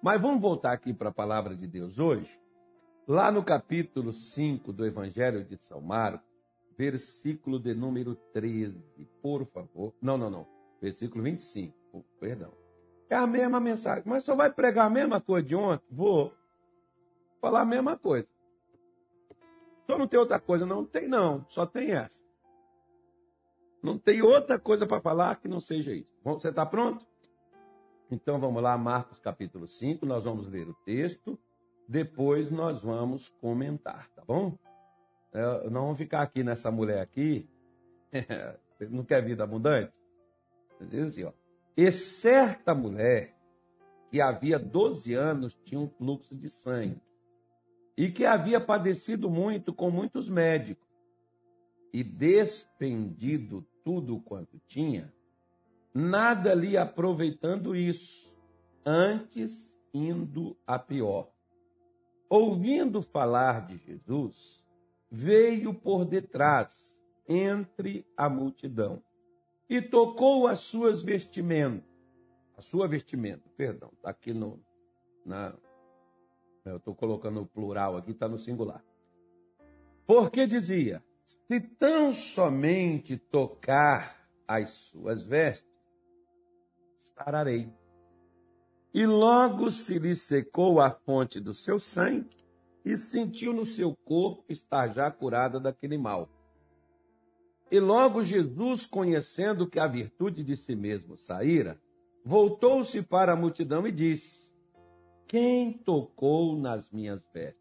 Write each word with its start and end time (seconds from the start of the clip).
Mas 0.00 0.20
vamos 0.20 0.40
voltar 0.40 0.72
aqui 0.72 0.94
para 0.94 1.08
a 1.08 1.12
palavra 1.12 1.56
de 1.56 1.66
Deus 1.66 1.98
hoje. 1.98 2.38
Lá 3.06 3.32
no 3.32 3.42
capítulo 3.42 4.12
5 4.12 4.72
do 4.72 4.86
Evangelho 4.86 5.44
de 5.44 5.56
São 5.56 5.80
Marcos, 5.80 6.28
versículo 6.76 7.58
de 7.58 7.74
número 7.74 8.14
13, 8.32 8.80
por 9.20 9.44
favor. 9.46 9.92
Não, 10.00 10.16
não, 10.16 10.30
não. 10.30 10.46
Versículo 10.80 11.24
25, 11.24 11.74
oh, 11.92 12.02
perdão. 12.20 12.52
É 13.10 13.16
a 13.16 13.26
mesma 13.26 13.58
mensagem. 13.58 14.04
Mas 14.06 14.22
só 14.22 14.36
vai 14.36 14.52
pregar 14.52 14.86
a 14.86 14.90
mesma 14.90 15.20
coisa 15.20 15.46
de 15.46 15.56
ontem? 15.56 15.84
Vou 15.90 16.32
falar 17.40 17.62
a 17.62 17.66
mesma 17.66 17.96
coisa. 17.96 18.28
Só 19.86 19.98
não 19.98 20.06
tem 20.06 20.20
outra 20.20 20.38
coisa? 20.38 20.64
Não 20.64 20.84
tem, 20.84 21.08
não. 21.08 21.44
Só 21.48 21.66
tem 21.66 21.92
essa. 21.92 22.20
Não 23.82 23.98
tem 23.98 24.22
outra 24.22 24.58
coisa 24.58 24.86
para 24.86 25.00
falar 25.00 25.40
que 25.40 25.48
não 25.48 25.60
seja 25.60 25.92
isso. 25.92 26.10
Você 26.22 26.50
está 26.50 26.66
pronto? 26.66 27.04
Então 28.10 28.40
vamos 28.40 28.62
lá, 28.62 28.76
Marcos 28.78 29.18
capítulo 29.18 29.68
5, 29.68 30.06
nós 30.06 30.24
vamos 30.24 30.48
ler 30.48 30.66
o 30.66 30.74
texto, 30.84 31.38
depois 31.86 32.50
nós 32.50 32.82
vamos 32.82 33.28
comentar, 33.28 34.08
tá 34.10 34.24
bom? 34.26 34.56
É, 35.32 35.68
não 35.68 35.82
vamos 35.82 35.98
ficar 35.98 36.22
aqui 36.22 36.42
nessa 36.42 36.70
mulher 36.70 37.00
aqui, 37.00 37.46
não 38.90 39.04
quer 39.04 39.22
vida 39.22 39.44
abundante? 39.44 39.92
Diz 40.80 41.08
assim, 41.08 41.24
ó. 41.24 41.32
E 41.76 41.92
certa 41.92 42.74
mulher 42.74 43.36
que 44.10 44.22
havia 44.22 44.58
12 44.58 45.12
anos 45.12 45.54
tinha 45.64 45.80
um 45.80 45.88
fluxo 45.88 46.34
de 46.34 46.48
sangue 46.48 47.00
e 47.94 48.10
que 48.10 48.24
havia 48.24 48.58
padecido 48.58 49.28
muito 49.28 49.72
com 49.74 49.90
muitos 49.90 50.30
médicos 50.30 50.88
e 51.92 52.02
despendido 52.02 53.66
tudo 53.84 54.18
quanto 54.20 54.58
tinha, 54.66 55.12
nada 55.98 56.54
lhe 56.54 56.76
aproveitando 56.76 57.74
isso, 57.74 58.32
antes 58.86 59.74
indo 59.92 60.56
a 60.64 60.78
pior. 60.78 61.28
Ouvindo 62.30 63.02
falar 63.02 63.66
de 63.66 63.78
Jesus, 63.78 64.64
veio 65.10 65.74
por 65.74 66.04
detrás, 66.04 66.96
entre 67.28 68.06
a 68.16 68.28
multidão, 68.28 69.02
e 69.68 69.82
tocou 69.82 70.46
as 70.46 70.60
suas 70.60 71.02
vestimentas, 71.02 71.84
a 72.56 72.62
sua 72.62 72.86
vestimenta, 72.86 73.42
perdão, 73.56 73.90
está 73.94 74.10
aqui 74.10 74.32
no, 74.32 74.60
na, 75.26 75.54
eu 76.64 76.76
estou 76.76 76.94
colocando 76.94 77.42
o 77.42 77.46
plural 77.46 77.96
aqui, 77.96 78.12
está 78.12 78.28
no 78.28 78.38
singular. 78.38 78.84
Porque 80.06 80.46
dizia, 80.46 81.02
se 81.26 81.60
tão 81.60 82.12
somente 82.12 83.16
tocar 83.16 84.16
as 84.46 84.70
suas 84.70 85.22
vestes, 85.22 85.67
sararei. 87.18 87.68
E 88.94 89.04
logo 89.04 89.70
se 89.70 89.98
lhe 89.98 90.14
secou 90.14 90.80
a 90.80 90.90
fonte 90.90 91.40
do 91.40 91.52
seu 91.52 91.78
sangue 91.78 92.28
e 92.84 92.96
sentiu 92.96 93.52
no 93.52 93.66
seu 93.66 93.94
corpo 94.04 94.44
estar 94.48 94.88
já 94.88 95.10
curada 95.10 95.60
daquele 95.60 95.98
mal. 95.98 96.28
E 97.70 97.78
logo 97.78 98.24
Jesus, 98.24 98.86
conhecendo 98.86 99.68
que 99.68 99.78
a 99.78 99.86
virtude 99.86 100.42
de 100.42 100.56
si 100.56 100.74
mesmo 100.74 101.18
saíra, 101.18 101.78
voltou-se 102.24 103.02
para 103.02 103.32
a 103.32 103.36
multidão 103.36 103.86
e 103.86 103.92
disse: 103.92 104.50
Quem 105.26 105.72
tocou 105.72 106.56
nas 106.56 106.90
minhas 106.90 107.22
vestes? 107.32 107.58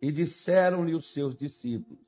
E 0.00 0.10
disseram-lhe 0.10 0.94
os 0.94 1.12
seus 1.12 1.36
discípulos: 1.36 2.02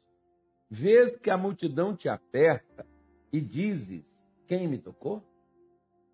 Vês 0.71 1.15
que 1.19 1.29
a 1.29 1.37
multidão 1.37 1.95
te 1.95 2.09
aperta 2.09 2.87
e 3.31 3.39
dizes: 3.39 4.03
Quem 4.47 4.67
me 4.67 4.79
tocou? 4.79 5.23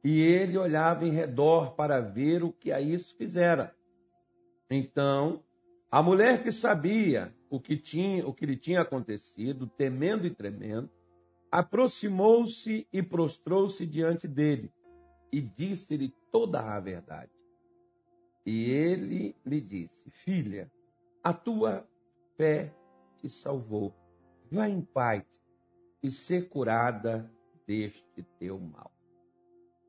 E 0.03 0.21
ele 0.21 0.57
olhava 0.57 1.07
em 1.07 1.11
redor 1.11 1.75
para 1.75 2.01
ver 2.01 2.43
o 2.43 2.53
que 2.53 2.73
a 2.73 2.81
isso 2.81 3.15
fizera. 3.17 3.75
Então, 4.71 5.43
a 5.91 6.03
mulher 6.03 6.43
que 6.43 6.53
sabia 6.53 7.35
o 7.51 7.61
que 7.61 7.77
tinha, 7.77 8.27
o 8.27 8.33
que 8.33 8.47
lhe 8.47 8.57
tinha 8.57 8.81
acontecido, 8.81 9.67
temendo 9.67 10.27
e 10.27 10.31
tremendo, 10.31 10.89
aproximou-se 11.51 12.87
e 12.93 13.03
prostrou-se 13.03 13.85
diante 13.87 14.29
dele 14.29 14.73
e 15.33 15.41
disse-lhe 15.41 16.15
toda 16.31 16.61
a 16.61 16.79
verdade. 16.81 17.33
E 18.47 18.71
ele 18.71 19.37
lhe 19.45 19.61
disse: 19.61 20.11
Filha, 20.11 20.71
a 21.23 21.33
tua 21.33 21.87
fé 22.37 22.73
te 23.19 23.29
salvou. 23.29 23.95
Vá 24.51 24.69
em 24.69 24.81
paz 24.81 25.25
e 26.03 26.11
ser 26.11 26.49
curada 26.49 27.31
deste 27.67 28.23
teu 28.39 28.59
mal. 28.59 29.00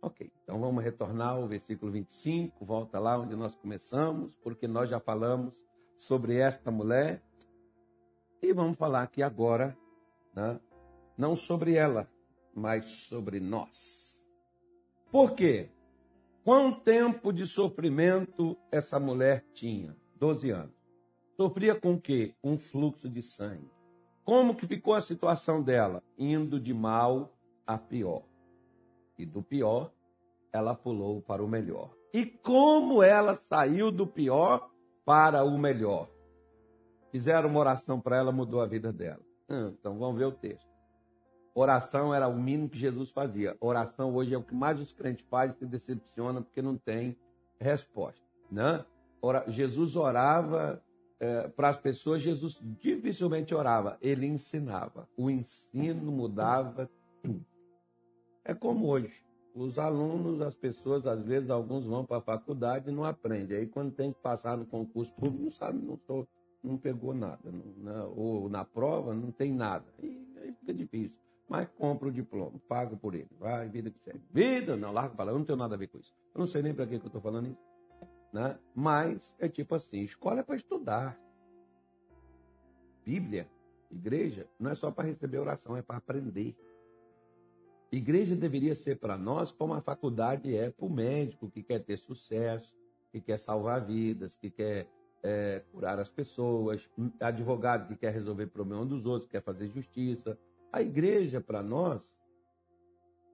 Ok, 0.04 0.32
então 0.44 0.60
vamos 0.60 0.84
retornar 0.84 1.36
ao 1.36 1.48
versículo 1.48 1.92
25, 1.92 2.66
volta 2.66 2.98
lá 2.98 3.20
onde 3.20 3.36
nós 3.36 3.54
começamos, 3.54 4.36
porque 4.38 4.68
nós 4.68 4.90
já 4.90 5.00
falamos 5.00 5.64
sobre 5.96 6.38
esta 6.38 6.72
mulher. 6.72 7.22
E 8.42 8.52
vamos 8.52 8.80
falar 8.80 9.04
aqui 9.04 9.22
agora, 9.22 9.78
né, 10.36 10.60
não 11.16 11.36
sobre 11.36 11.76
ela, 11.76 12.10
mas 12.52 12.86
sobre 12.88 13.40
nós. 13.40 14.26
Por 15.12 15.36
quê? 15.36 15.70
Quanto 16.44 16.82
tempo 16.82 17.32
de 17.32 17.46
sofrimento 17.46 18.58
essa 18.72 19.00
mulher 19.00 19.46
tinha? 19.54 19.96
Doze 20.16 20.50
anos. 20.50 20.74
Sofria 21.38 21.80
com 21.80 21.94
o 21.94 22.02
quê? 22.02 22.34
Um 22.44 22.58
fluxo 22.58 23.08
de 23.08 23.22
sangue. 23.22 23.70
Como 24.24 24.56
que 24.56 24.66
ficou 24.66 24.96
a 24.96 25.02
situação 25.02 25.62
dela? 25.62 26.02
Indo 26.18 26.60
de 26.60 26.74
mal 26.74 27.32
a 27.68 27.78
pior 27.78 28.31
e 29.22 29.26
do 29.26 29.42
pior, 29.42 29.92
ela 30.52 30.76
pulou 30.76 31.22
para 31.22 31.44
o 31.44 31.48
melhor. 31.48 31.92
E 32.14 32.26
como 32.26 33.02
ela 33.02 33.36
saiu 33.36 33.92
do 33.92 34.06
pior 34.06 34.70
para 35.06 35.44
o 35.44 35.58
melhor? 35.58 36.10
Fizeram 37.12 37.50
uma 37.50 37.60
oração 37.60 38.00
para 38.00 38.18
ela, 38.18 38.32
mudou 38.32 38.62
a 38.62 38.66
vida 38.66 38.92
dela. 38.92 39.22
Hum, 39.50 39.74
então 39.80 39.98
vamos 39.98 40.18
ver 40.18 40.26
o 40.26 40.32
texto. 40.32 40.70
Oração 41.54 42.14
era 42.14 42.28
o 42.28 42.36
mínimo 42.36 42.70
que 42.70 42.78
Jesus 42.78 43.12
fazia. 43.12 43.58
Oração 43.60 44.16
hoje 44.16 44.34
é 44.34 44.38
o 44.38 44.44
que 44.44 44.56
mais 44.56 44.80
os 44.80 44.94
crentes 44.94 45.26
fazem 45.30 45.56
e 45.56 45.60
se 45.60 45.66
decepciona 45.66 46.42
porque 46.42 46.62
não 46.62 46.78
tem 46.78 47.18
resposta. 47.60 48.22
Né? 48.50 48.86
Ora, 49.22 49.44
Jesus 49.48 49.96
orava 49.96 50.82
é, 51.20 51.48
para 51.50 51.70
as 51.70 51.78
pessoas, 51.78 52.22
Jesus 52.22 52.58
dificilmente 52.80 53.54
orava, 53.54 53.98
ele 54.02 54.26
ensinava. 54.26 55.08
O 55.18 55.30
ensino 55.30 56.12
mudava 56.12 56.90
tudo. 57.22 57.46
É 58.44 58.54
como 58.54 58.88
hoje. 58.88 59.14
Os 59.54 59.78
alunos, 59.78 60.42
as 60.42 60.56
pessoas, 60.56 61.06
às 61.06 61.26
vezes, 61.26 61.50
alguns 61.50 61.86
vão 61.86 62.06
para 62.06 62.18
a 62.18 62.22
faculdade 62.22 62.90
e 62.90 62.94
não 62.94 63.04
aprendem. 63.04 63.58
Aí, 63.58 63.68
quando 63.68 63.92
tem 63.94 64.14
que 64.14 64.20
passar 64.20 64.58
no 64.58 64.66
concurso 64.66 65.14
público, 65.14 65.44
não 65.44 65.52
sabe, 65.52 65.78
não, 65.86 65.98
tô, 65.98 66.26
não 66.64 66.78
pegou 66.78 67.14
nada. 67.14 67.52
Não, 67.52 67.84
né? 67.84 68.12
ou 68.16 68.50
na 68.50 68.64
prova, 68.64 69.14
não 69.14 69.32
tem 69.32 69.52
nada. 69.52 69.86
E 70.02 70.26
aí 70.38 70.54
fica 70.54 70.74
difícil. 70.74 71.18
Mas 71.50 71.68
compra 71.78 72.08
o 72.08 72.12
diploma, 72.12 72.54
paga 72.70 72.96
por 72.96 73.14
ele. 73.14 73.28
Vai, 73.38 73.68
vida 73.68 73.92
que 73.92 74.00
segue. 74.00 74.22
Vida, 74.32 74.78
não, 74.78 74.94
larga 74.94 75.14
para 75.14 75.26
lá, 75.26 75.32
eu 75.34 75.38
não 75.38 75.44
tenho 75.44 75.58
nada 75.58 75.76
a 75.76 75.78
ver 75.78 75.88
com 75.88 75.98
isso. 75.98 76.16
Eu 76.34 76.40
não 76.40 76.48
sei 76.48 76.62
nem 76.62 76.74
para 76.74 76.86
que, 76.86 76.98
que 76.98 77.06
eu 77.06 77.08
estou 77.08 77.22
falando 77.22 77.48
isso. 77.48 77.72
Né? 78.32 78.58
Mas 78.74 79.36
é 79.38 79.50
tipo 79.50 79.76
assim: 79.76 80.00
escola 80.00 80.40
é 80.40 80.44
para 80.44 80.56
estudar. 80.56 81.20
Bíblia, 83.04 83.50
igreja, 83.92 84.48
não 84.58 84.72
é 84.72 84.76
só 84.76 84.90
para 84.92 85.10
receber 85.10 85.40
oração, 85.40 85.76
é 85.76 85.82
para 85.82 85.98
aprender. 85.98 86.56
Igreja 87.92 88.36
deveria 88.38 88.74
ser 88.74 89.00
para 89.00 89.18
nós 89.18 89.52
como 89.52 89.74
a 89.74 89.82
faculdade 89.82 90.56
é 90.56 90.70
para 90.70 90.86
o 90.86 90.90
médico 90.90 91.52
que 91.52 91.62
quer 91.62 91.80
ter 91.80 91.98
sucesso, 91.98 92.74
que 93.12 93.20
quer 93.20 93.38
salvar 93.38 93.86
vidas, 93.86 94.36
que 94.36 94.50
quer 94.50 94.88
é, 95.22 95.62
curar 95.72 96.00
as 96.00 96.10
pessoas, 96.10 96.90
advogado 97.20 97.90
que 97.90 97.98
quer 97.98 98.14
resolver 98.14 98.48
problema 98.48 98.86
dos 98.86 99.06
outros, 99.06 99.30
quer 99.30 99.42
fazer 99.42 99.68
justiça. 99.68 100.40
A 100.72 100.82
igreja, 100.82 101.42
para 101.42 101.62
nós, 101.62 102.02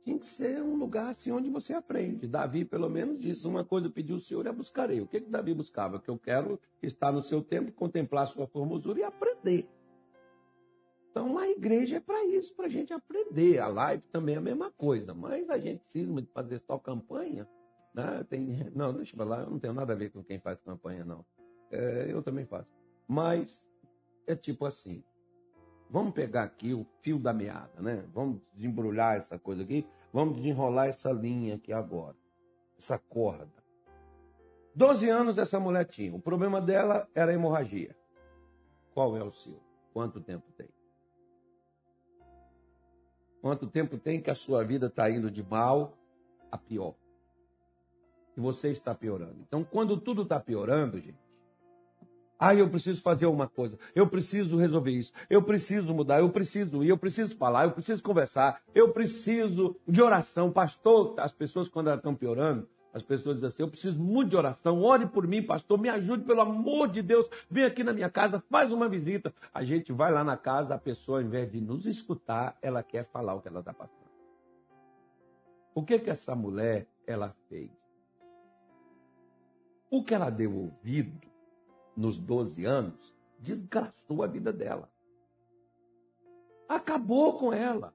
tinha 0.03 0.17
que 0.17 0.25
ser 0.25 0.63
um 0.63 0.75
lugar 0.75 1.09
assim 1.11 1.31
onde 1.31 1.49
você 1.49 1.73
aprende. 1.73 2.27
Davi, 2.27 2.65
pelo 2.65 2.89
menos, 2.89 3.19
disse: 3.19 3.47
uma 3.47 3.63
coisa 3.63 3.91
pediu 3.91 4.15
o 4.15 4.19
Senhor 4.19 4.47
a 4.47 4.53
buscarei. 4.53 5.01
O 5.01 5.07
que, 5.07 5.21
que 5.21 5.29
Davi 5.29 5.53
buscava? 5.53 5.99
Que 5.99 6.09
eu 6.09 6.17
quero 6.17 6.59
estar 6.81 7.11
no 7.11 7.21
seu 7.21 7.43
tempo, 7.43 7.71
contemplar 7.73 8.25
sua 8.27 8.47
formosura 8.47 8.99
e 8.99 9.03
aprender. 9.03 9.67
Então 11.17 11.39
a 11.39 11.49
igreja 11.49 11.97
é 11.97 11.99
para 11.99 12.23
isso, 12.25 12.53
para 12.53 12.67
a 12.67 12.69
gente 12.69 12.93
aprender. 12.93 13.57
A 13.57 13.67
live 13.67 14.03
também 14.11 14.35
é 14.35 14.37
a 14.37 14.41
mesma 14.41 14.69
coisa, 14.69 15.15
mas 15.15 15.49
a 15.49 15.57
gente 15.57 15.79
precisa 15.79 16.13
de 16.21 16.27
fazer 16.27 16.59
só 16.59 16.77
campanha. 16.77 17.49
Né? 17.91 18.23
Tem, 18.29 18.69
não, 18.75 18.93
deixa 18.93 19.15
eu 19.15 19.17
falar, 19.17 19.41
eu 19.41 19.49
não 19.49 19.57
tenho 19.57 19.73
nada 19.73 19.93
a 19.93 19.95
ver 19.95 20.11
com 20.11 20.23
quem 20.23 20.39
faz 20.39 20.61
campanha, 20.61 21.03
não. 21.03 21.25
É, 21.71 22.05
eu 22.07 22.21
também 22.21 22.45
faço. 22.45 22.71
Mas 23.07 23.65
é 24.27 24.35
tipo 24.35 24.63
assim. 24.63 25.03
Vamos 25.89 26.13
pegar 26.13 26.43
aqui 26.43 26.71
o 26.71 26.85
fio 27.01 27.17
da 27.17 27.33
meada, 27.33 27.81
né? 27.81 28.05
Vamos 28.13 28.39
desembrulhar 28.53 29.17
essa 29.17 29.39
coisa 29.39 29.63
aqui. 29.63 29.87
Vamos 30.13 30.35
desenrolar 30.35 30.85
essa 30.85 31.11
linha 31.11 31.55
aqui 31.55 31.73
agora. 31.73 32.15
Essa 32.77 32.99
corda. 32.99 33.63
Doze 34.75 35.09
anos 35.09 35.39
essa 35.39 35.59
mulher 35.59 35.85
tinha. 35.85 36.13
O 36.13 36.21
problema 36.21 36.61
dela 36.61 37.09
era 37.15 37.33
hemorragia. 37.33 37.97
Qual 38.93 39.17
é 39.17 39.23
o 39.23 39.31
seu? 39.31 39.59
Quanto 39.93 40.21
tempo 40.21 40.51
tem? 40.55 40.76
Quanto 43.47 43.65
tempo 43.65 43.97
tem 43.97 44.21
que 44.21 44.29
a 44.29 44.35
sua 44.35 44.61
vida 44.65 44.87
está 44.87 45.09
indo 45.09 45.31
de 45.31 45.41
mal 45.41 45.97
a 46.51 46.57
pior? 46.57 46.95
e 48.35 48.41
você 48.41 48.71
está 48.71 48.93
piorando. 48.93 49.37
Então, 49.47 49.63
quando 49.63 49.97
tudo 49.97 50.23
está 50.23 50.37
piorando, 50.37 50.99
gente, 50.99 51.17
ah, 52.37 52.53
eu 52.53 52.69
preciso 52.69 53.01
fazer 53.01 53.25
uma 53.25 53.47
coisa, 53.47 53.79
eu 53.95 54.05
preciso 54.05 54.57
resolver 54.57 54.91
isso, 54.91 55.13
eu 55.29 55.41
preciso 55.41 55.93
mudar, 55.93 56.19
eu 56.19 56.29
preciso 56.29 56.83
ir, 56.83 56.89
eu 56.89 56.97
preciso 56.97 57.37
falar, 57.37 57.63
eu 57.63 57.71
preciso 57.71 58.03
conversar, 58.03 58.61
eu 58.75 58.91
preciso 58.91 59.75
de 59.87 60.01
oração. 60.01 60.51
Pastor, 60.51 61.15
as 61.17 61.31
pessoas, 61.31 61.69
quando 61.69 61.87
elas 61.87 61.99
estão 61.99 62.13
piorando, 62.13 62.67
as 62.93 63.03
pessoas 63.03 63.35
dizem 63.35 63.47
assim: 63.47 63.63
eu 63.63 63.69
preciso 63.69 63.99
muito 63.99 64.29
de 64.29 64.35
oração, 64.35 64.81
ore 64.81 65.05
por 65.05 65.27
mim, 65.27 65.43
pastor, 65.43 65.79
me 65.79 65.89
ajude, 65.89 66.23
pelo 66.23 66.41
amor 66.41 66.87
de 66.87 67.01
Deus, 67.01 67.27
vem 67.49 67.63
aqui 67.63 67.83
na 67.83 67.93
minha 67.93 68.09
casa, 68.09 68.39
faz 68.39 68.71
uma 68.71 68.89
visita. 68.89 69.33
A 69.53 69.63
gente 69.63 69.91
vai 69.91 70.11
lá 70.11 70.23
na 70.23 70.37
casa, 70.37 70.75
a 70.75 70.79
pessoa, 70.79 71.19
ao 71.19 71.25
invés 71.25 71.51
de 71.51 71.61
nos 71.61 71.85
escutar, 71.85 72.57
ela 72.61 72.81
quer 72.81 73.05
falar 73.05 73.35
o 73.35 73.41
que 73.41 73.47
ela 73.47 73.59
está 73.59 73.73
passando. 73.73 74.07
O 75.75 75.83
que 75.83 75.99
que 75.99 76.09
essa 76.09 76.35
mulher 76.35 76.87
ela 77.05 77.35
fez? 77.49 77.69
O 79.91 80.03
que 80.03 80.13
ela 80.13 80.29
deu 80.29 80.55
ouvido 80.55 81.27
nos 81.95 82.19
12 82.19 82.65
anos, 82.65 83.15
desgastou 83.39 84.23
a 84.23 84.27
vida 84.27 84.51
dela. 84.51 84.89
Acabou 86.67 87.37
com 87.37 87.53
ela. 87.53 87.93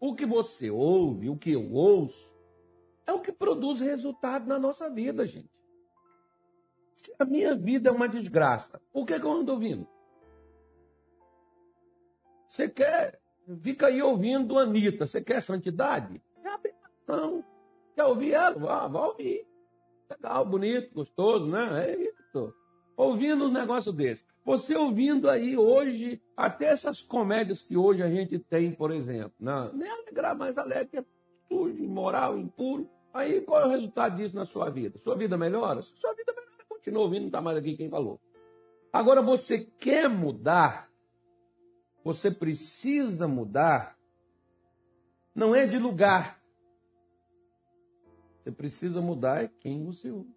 O 0.00 0.14
que 0.14 0.24
você 0.24 0.70
ouve, 0.70 1.28
o 1.28 1.36
que 1.36 1.52
eu 1.52 1.72
ouço, 1.72 2.37
é 3.08 3.12
o 3.12 3.20
que 3.20 3.32
produz 3.32 3.80
resultado 3.80 4.46
na 4.46 4.58
nossa 4.58 4.88
vida, 4.90 5.26
gente. 5.26 5.50
Se 6.94 7.14
a 7.18 7.24
minha 7.24 7.54
vida 7.54 7.88
é 7.88 7.92
uma 7.92 8.08
desgraça, 8.08 8.80
por 8.92 9.06
que, 9.06 9.18
que 9.18 9.24
eu 9.24 9.32
ando 9.32 9.52
ouvindo? 9.52 9.88
Você 12.48 12.68
quer, 12.68 13.20
fica 13.62 13.86
aí 13.86 14.02
ouvindo 14.02 14.58
Anitta, 14.58 15.06
você 15.06 15.22
quer 15.22 15.40
santidade? 15.42 16.22
É 16.44 16.48
a 16.48 16.58
benção. 16.58 17.44
Quer 17.94 18.04
ouvir 18.04 18.34
ela? 18.34 18.58
Vá, 18.58 18.86
vá 18.88 19.06
ouvir. 19.06 19.46
Legal, 20.10 20.44
bonito, 20.44 20.94
gostoso, 20.94 21.46
né? 21.46 21.90
É 21.90 21.96
isso 21.96 22.54
ouvindo 22.98 23.46
um 23.46 23.52
negócio 23.52 23.92
desse. 23.92 24.26
Você 24.44 24.76
ouvindo 24.76 25.30
aí 25.30 25.56
hoje, 25.56 26.20
até 26.36 26.66
essas 26.66 27.00
comédias 27.00 27.62
que 27.62 27.76
hoje 27.76 28.02
a 28.02 28.10
gente 28.10 28.38
tem, 28.40 28.72
por 28.72 28.90
exemplo, 28.90 29.32
não, 29.38 29.72
nem 29.72 29.88
alegrar 29.88 30.36
mais 30.36 30.58
alegre, 30.58 30.98
é 30.98 31.04
sujo, 31.46 31.82
imoral, 31.82 32.36
impuro. 32.36 32.90
Aí 33.12 33.40
qual 33.40 33.62
é 33.62 33.66
o 33.66 33.70
resultado 33.70 34.16
disso 34.16 34.36
na 34.36 34.44
sua 34.44 34.70
vida? 34.70 34.98
Sua 34.98 35.16
vida 35.16 35.36
melhora? 35.36 35.82
Sua 35.82 36.12
vida 36.14 36.32
melhora, 36.32 36.64
continua 36.68 37.02
ouvindo, 37.02 37.22
não 37.22 37.28
está 37.28 37.40
mais 37.40 37.56
aqui 37.56 37.76
quem 37.76 37.88
falou. 37.88 38.20
Agora 38.92 39.22
você 39.22 39.60
quer 39.78 40.08
mudar, 40.08 40.90
você 42.04 42.30
precisa 42.30 43.26
mudar, 43.28 43.98
não 45.34 45.54
é 45.54 45.66
de 45.66 45.78
lugar. 45.78 46.42
Você 48.42 48.52
precisa 48.52 49.00
mudar 49.00 49.44
é 49.44 49.48
quem 49.60 49.84
você 49.84 50.10
ouve. 50.10 50.34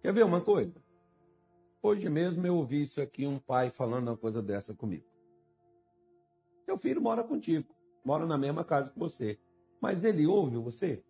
Quer 0.00 0.12
ver 0.12 0.24
uma 0.24 0.40
coisa? 0.40 0.80
Hoje 1.82 2.08
mesmo 2.08 2.46
eu 2.46 2.56
ouvi 2.56 2.82
isso 2.82 3.00
aqui, 3.00 3.26
um 3.26 3.38
pai 3.38 3.70
falando 3.70 4.08
uma 4.08 4.16
coisa 4.16 4.40
dessa 4.40 4.74
comigo. 4.74 5.04
Seu 6.64 6.78
filho 6.78 7.00
mora 7.00 7.24
contigo, 7.24 7.74
mora 8.04 8.26
na 8.26 8.38
mesma 8.38 8.64
casa 8.64 8.90
que 8.90 8.98
você. 8.98 9.38
Mas 9.80 10.04
ele 10.04 10.26
ouve 10.26 10.56
você? 10.58 11.02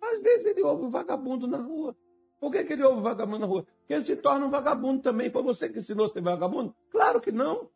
Às 0.00 0.20
vezes 0.22 0.46
ele 0.46 0.62
ouve 0.62 0.86
o 0.86 0.90
vagabundo 0.90 1.46
na 1.46 1.58
rua. 1.58 1.96
Por 2.40 2.52
que, 2.52 2.64
que 2.64 2.72
ele 2.72 2.84
ouve 2.84 3.00
o 3.00 3.02
vagabundo 3.02 3.38
na 3.40 3.46
rua? 3.46 3.66
Porque 3.80 3.94
ele 3.94 4.02
se 4.02 4.16
torna 4.16 4.46
um 4.46 4.50
vagabundo 4.50 5.02
também. 5.02 5.30
Foi 5.30 5.42
você 5.42 5.68
que 5.68 5.78
ensinou 5.78 6.06
a 6.06 6.08
ser 6.10 6.22
vagabundo? 6.22 6.74
Claro 6.90 7.20
que 7.20 7.32
não. 7.32 7.68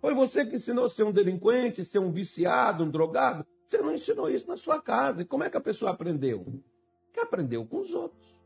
Foi 0.00 0.14
você 0.14 0.44
que 0.44 0.56
ensinou 0.56 0.86
a 0.86 0.90
ser 0.90 1.04
um 1.04 1.12
delinquente, 1.12 1.84
ser 1.84 1.98
um 1.98 2.10
viciado, 2.10 2.84
um 2.84 2.90
drogado? 2.90 3.46
Você 3.66 3.78
não 3.78 3.92
ensinou 3.92 4.28
isso 4.28 4.48
na 4.48 4.56
sua 4.56 4.80
casa. 4.80 5.22
E 5.22 5.24
como 5.24 5.44
é 5.44 5.50
que 5.50 5.56
a 5.56 5.60
pessoa 5.60 5.92
aprendeu? 5.92 6.44
Que 7.12 7.20
aprendeu 7.20 7.66
com 7.66 7.80
os 7.80 7.92
outros. 7.94 8.36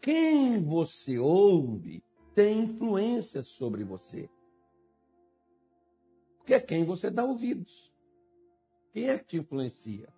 Quem 0.00 0.62
você 0.62 1.18
ouve 1.18 2.02
tem 2.34 2.60
influência 2.60 3.42
sobre 3.42 3.82
você. 3.82 4.28
Porque 6.38 6.54
é 6.54 6.60
quem 6.60 6.84
você 6.84 7.10
dá 7.10 7.24
ouvidos. 7.24 7.92
Quem 8.96 9.10
é 9.10 9.18
que 9.18 9.26
te 9.26 9.36
influencia? 9.36 10.08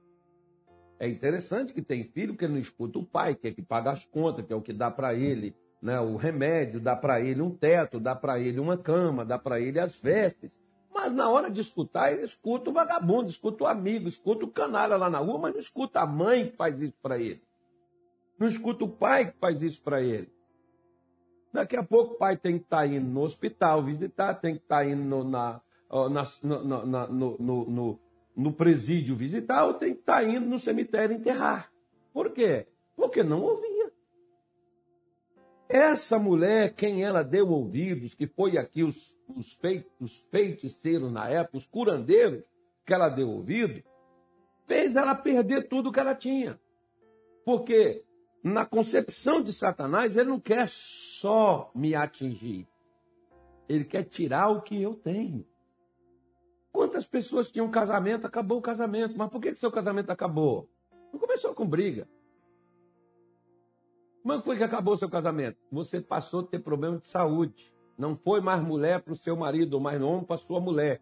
É 1.00 1.08
interessante 1.08 1.74
que 1.74 1.82
tem 1.82 2.04
filho 2.04 2.36
que 2.36 2.46
não 2.46 2.58
escuta 2.58 3.00
o 3.00 3.04
pai, 3.04 3.34
que 3.34 3.48
é 3.48 3.52
que 3.52 3.60
paga 3.60 3.90
as 3.90 4.06
contas, 4.06 4.46
que 4.46 4.52
é 4.52 4.56
o 4.56 4.62
que 4.62 4.72
dá 4.72 4.88
para 4.88 5.16
ele 5.16 5.52
né, 5.82 5.98
o 5.98 6.14
remédio, 6.14 6.78
dá 6.78 6.94
para 6.94 7.20
ele 7.20 7.42
um 7.42 7.50
teto, 7.50 7.98
dá 7.98 8.14
para 8.14 8.38
ele 8.38 8.60
uma 8.60 8.78
cama, 8.78 9.24
dá 9.24 9.36
para 9.36 9.60
ele 9.60 9.80
as 9.80 9.96
vestes. 9.96 10.56
Mas 10.94 11.10
na 11.10 11.28
hora 11.28 11.50
de 11.50 11.60
escutar, 11.60 12.12
ele 12.12 12.22
escuta 12.22 12.70
o 12.70 12.72
vagabundo, 12.72 13.28
escuta 13.28 13.64
o 13.64 13.66
amigo, 13.66 14.06
escuta 14.06 14.44
o 14.44 14.48
canalha 14.48 14.96
lá 14.96 15.10
na 15.10 15.18
rua, 15.18 15.40
mas 15.40 15.54
não 15.54 15.60
escuta 15.60 15.98
a 15.98 16.06
mãe 16.06 16.48
que 16.48 16.56
faz 16.56 16.80
isso 16.80 16.98
para 17.02 17.18
ele. 17.18 17.42
Não 18.38 18.46
escuta 18.46 18.84
o 18.84 18.88
pai 18.88 19.32
que 19.32 19.38
faz 19.40 19.60
isso 19.60 19.82
para 19.82 20.00
ele. 20.00 20.32
Daqui 21.52 21.74
a 21.74 21.82
pouco 21.82 22.14
o 22.14 22.16
pai 22.16 22.36
tem 22.36 22.58
que 22.58 22.64
estar 22.64 22.76
tá 22.76 22.86
indo 22.86 23.10
no 23.10 23.22
hospital 23.22 23.82
visitar, 23.82 24.34
tem 24.34 24.54
que 24.54 24.62
estar 24.62 24.84
tá 24.84 24.86
indo 24.86 25.02
no, 25.02 25.24
na, 25.24 25.60
no, 25.90 26.62
no, 26.62 27.64
no, 27.66 28.00
no, 28.38 28.52
presídio 28.52 29.16
visitar, 29.16 29.64
ou 29.64 29.74
tem 29.74 29.92
que 29.92 30.00
estar 30.00 30.22
tá 30.22 30.24
indo 30.24 30.46
no 30.46 30.58
cemitério 30.58 31.16
enterrar. 31.16 31.72
Por 32.12 32.30
quê? 32.30 32.66
Porque 32.94 33.22
não 33.22 33.42
ouvia. 33.42 33.92
Essa 35.68 36.18
mulher, 36.18 36.72
quem 36.74 37.04
ela 37.04 37.22
deu 37.22 37.50
ouvidos, 37.50 38.14
que 38.14 38.26
foi 38.26 38.56
aqui 38.56 38.82
os, 38.84 39.14
os, 39.28 39.52
feitos, 39.54 39.90
os 40.00 40.16
feiticeiros 40.30 41.12
na 41.12 41.28
época, 41.28 41.58
os 41.58 41.66
curandeiros, 41.66 42.44
que 42.86 42.94
ela 42.94 43.08
deu 43.08 43.28
ouvido, 43.28 43.82
fez 44.66 44.96
ela 44.96 45.14
perder 45.14 45.68
tudo 45.68 45.92
que 45.92 46.00
ela 46.00 46.14
tinha. 46.14 46.58
Porque 47.44 48.04
na 48.42 48.64
concepção 48.64 49.42
de 49.42 49.52
Satanás, 49.52 50.16
ele 50.16 50.30
não 50.30 50.40
quer 50.40 50.68
só 50.68 51.70
me 51.74 51.94
atingir. 51.94 52.66
Ele 53.68 53.84
quer 53.84 54.04
tirar 54.04 54.48
o 54.48 54.62
que 54.62 54.80
eu 54.80 54.94
tenho. 54.94 55.44
Quantas 56.72 57.06
pessoas 57.06 57.50
tinham 57.50 57.70
casamento, 57.70 58.26
acabou 58.26 58.58
o 58.58 58.62
casamento. 58.62 59.14
Mas 59.16 59.30
por 59.30 59.40
que, 59.40 59.52
que 59.52 59.58
seu 59.58 59.70
casamento 59.70 60.10
acabou? 60.10 60.68
Não 61.12 61.18
começou 61.18 61.54
com 61.54 61.66
briga. 61.66 62.08
Como 64.22 64.42
foi 64.42 64.56
que 64.56 64.64
acabou 64.64 64.94
o 64.94 64.98
seu 64.98 65.08
casamento? 65.08 65.58
Você 65.72 66.00
passou 66.00 66.40
a 66.40 66.46
ter 66.46 66.58
problema 66.58 66.98
de 66.98 67.06
saúde. 67.06 67.72
Não 67.96 68.14
foi 68.14 68.40
mais 68.40 68.62
mulher 68.62 69.02
para 69.02 69.12
o 69.12 69.16
seu 69.16 69.36
marido, 69.36 69.74
ou 69.74 69.80
mais 69.80 70.00
homem 70.02 70.24
para 70.24 70.36
a 70.36 70.38
sua 70.38 70.60
mulher. 70.60 71.00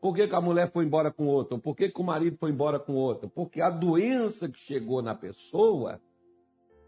Por 0.00 0.14
que, 0.14 0.28
que, 0.28 0.34
a 0.34 0.40
mulher 0.40 0.70
foi 0.70 0.84
embora 0.84 1.10
com 1.10 1.26
outro? 1.26 1.58
Por 1.58 1.74
que, 1.74 1.88
que 1.88 2.00
o 2.00 2.04
marido 2.04 2.36
foi 2.38 2.50
embora 2.50 2.78
com 2.78 2.94
outro? 2.94 3.28
Porque 3.28 3.60
a 3.60 3.68
doença 3.68 4.48
que 4.48 4.58
chegou 4.58 5.02
na 5.02 5.14
pessoa 5.14 6.00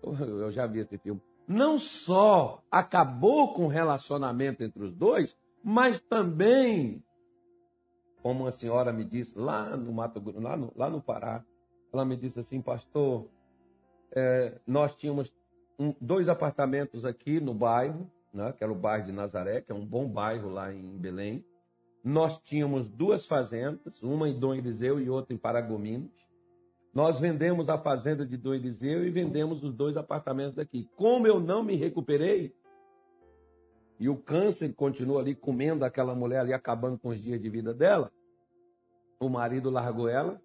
eu 0.02 0.50
já 0.50 0.66
vi 0.66 0.80
esse 0.80 0.98
filme. 0.98 1.20
Não 1.46 1.78
só 1.78 2.62
acabou 2.70 3.52
com 3.52 3.64
o 3.64 3.68
relacionamento 3.68 4.62
entre 4.62 4.84
os 4.84 4.94
dois, 4.94 5.36
mas 5.62 6.00
também, 6.00 7.02
como 8.22 8.44
uma 8.44 8.52
senhora 8.52 8.92
me 8.92 9.04
disse 9.04 9.38
lá 9.38 9.76
no 9.76 9.92
Mato 9.92 10.20
Grosso, 10.20 10.40
lá 10.40 10.56
no, 10.56 10.72
lá 10.76 10.90
no 10.90 11.00
Pará, 11.00 11.44
ela 11.92 12.04
me 12.04 12.16
disse 12.16 12.38
assim, 12.40 12.60
pastor, 12.60 13.28
é, 14.12 14.58
nós 14.66 14.94
tínhamos 14.94 15.34
um, 15.78 15.94
dois 16.00 16.28
apartamentos 16.28 17.04
aqui 17.04 17.40
no 17.40 17.54
bairro, 17.54 18.10
né, 18.32 18.52
que 18.52 18.62
era 18.62 18.72
o 18.72 18.76
bairro 18.76 19.06
de 19.06 19.12
Nazaré, 19.12 19.60
que 19.60 19.72
é 19.72 19.74
um 19.74 19.84
bom 19.84 20.06
bairro 20.06 20.50
lá 20.50 20.72
em 20.72 20.98
Belém. 20.98 21.44
Nós 22.04 22.38
tínhamos 22.38 22.88
duas 22.88 23.26
fazendas, 23.26 24.02
uma 24.02 24.28
em 24.28 24.38
Dom 24.38 24.54
Eliseu 24.54 25.00
e 25.00 25.10
outra 25.10 25.34
em 25.34 25.38
Paragominas. 25.38 26.10
Nós 26.94 27.20
vendemos 27.20 27.68
a 27.68 27.78
fazenda 27.78 28.26
de 28.26 28.36
Dom 28.36 28.54
Eliseu 28.54 29.06
e 29.06 29.10
vendemos 29.10 29.62
os 29.62 29.72
dois 29.72 29.96
apartamentos 29.96 30.54
daqui. 30.54 30.88
Como 30.96 31.26
eu 31.26 31.38
não 31.38 31.62
me 31.62 31.76
recuperei, 31.76 32.54
e 34.00 34.08
o 34.08 34.16
câncer 34.16 34.72
continua 34.72 35.20
ali 35.20 35.34
comendo 35.34 35.84
aquela 35.84 36.14
mulher 36.14 36.40
ali, 36.40 36.54
acabando 36.54 36.98
com 36.98 37.10
os 37.10 37.20
dias 37.20 37.38
de 37.38 37.50
vida 37.50 37.74
dela, 37.74 38.10
o 39.20 39.28
marido 39.28 39.68
largou 39.68 40.08
ela 40.08 40.40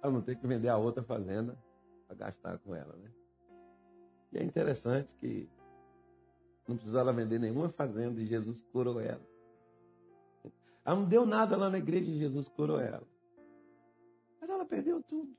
para 0.00 0.12
não 0.12 0.22
ter 0.22 0.36
que 0.36 0.46
vender 0.46 0.68
a 0.68 0.78
outra 0.78 1.02
fazenda 1.02 1.58
para 2.06 2.16
gastar 2.16 2.58
com 2.60 2.72
ela, 2.72 2.94
né? 2.94 3.10
E 4.32 4.38
é 4.38 4.44
interessante 4.44 5.08
que 5.18 5.48
não 6.68 6.76
precisava 6.76 7.12
vender 7.12 7.40
nenhuma 7.40 7.68
fazenda 7.68 8.20
e 8.20 8.26
Jesus 8.26 8.62
curou 8.72 9.00
ela. 9.00 9.20
Ela 10.84 10.96
não 10.96 11.04
deu 11.04 11.26
nada 11.26 11.56
lá 11.56 11.68
na 11.68 11.78
igreja 11.78 12.08
e 12.08 12.18
Jesus 12.18 12.48
curou 12.48 12.78
ela. 12.78 13.02
Mas 14.40 14.48
ela 14.48 14.64
perdeu 14.64 15.02
tudo. 15.02 15.36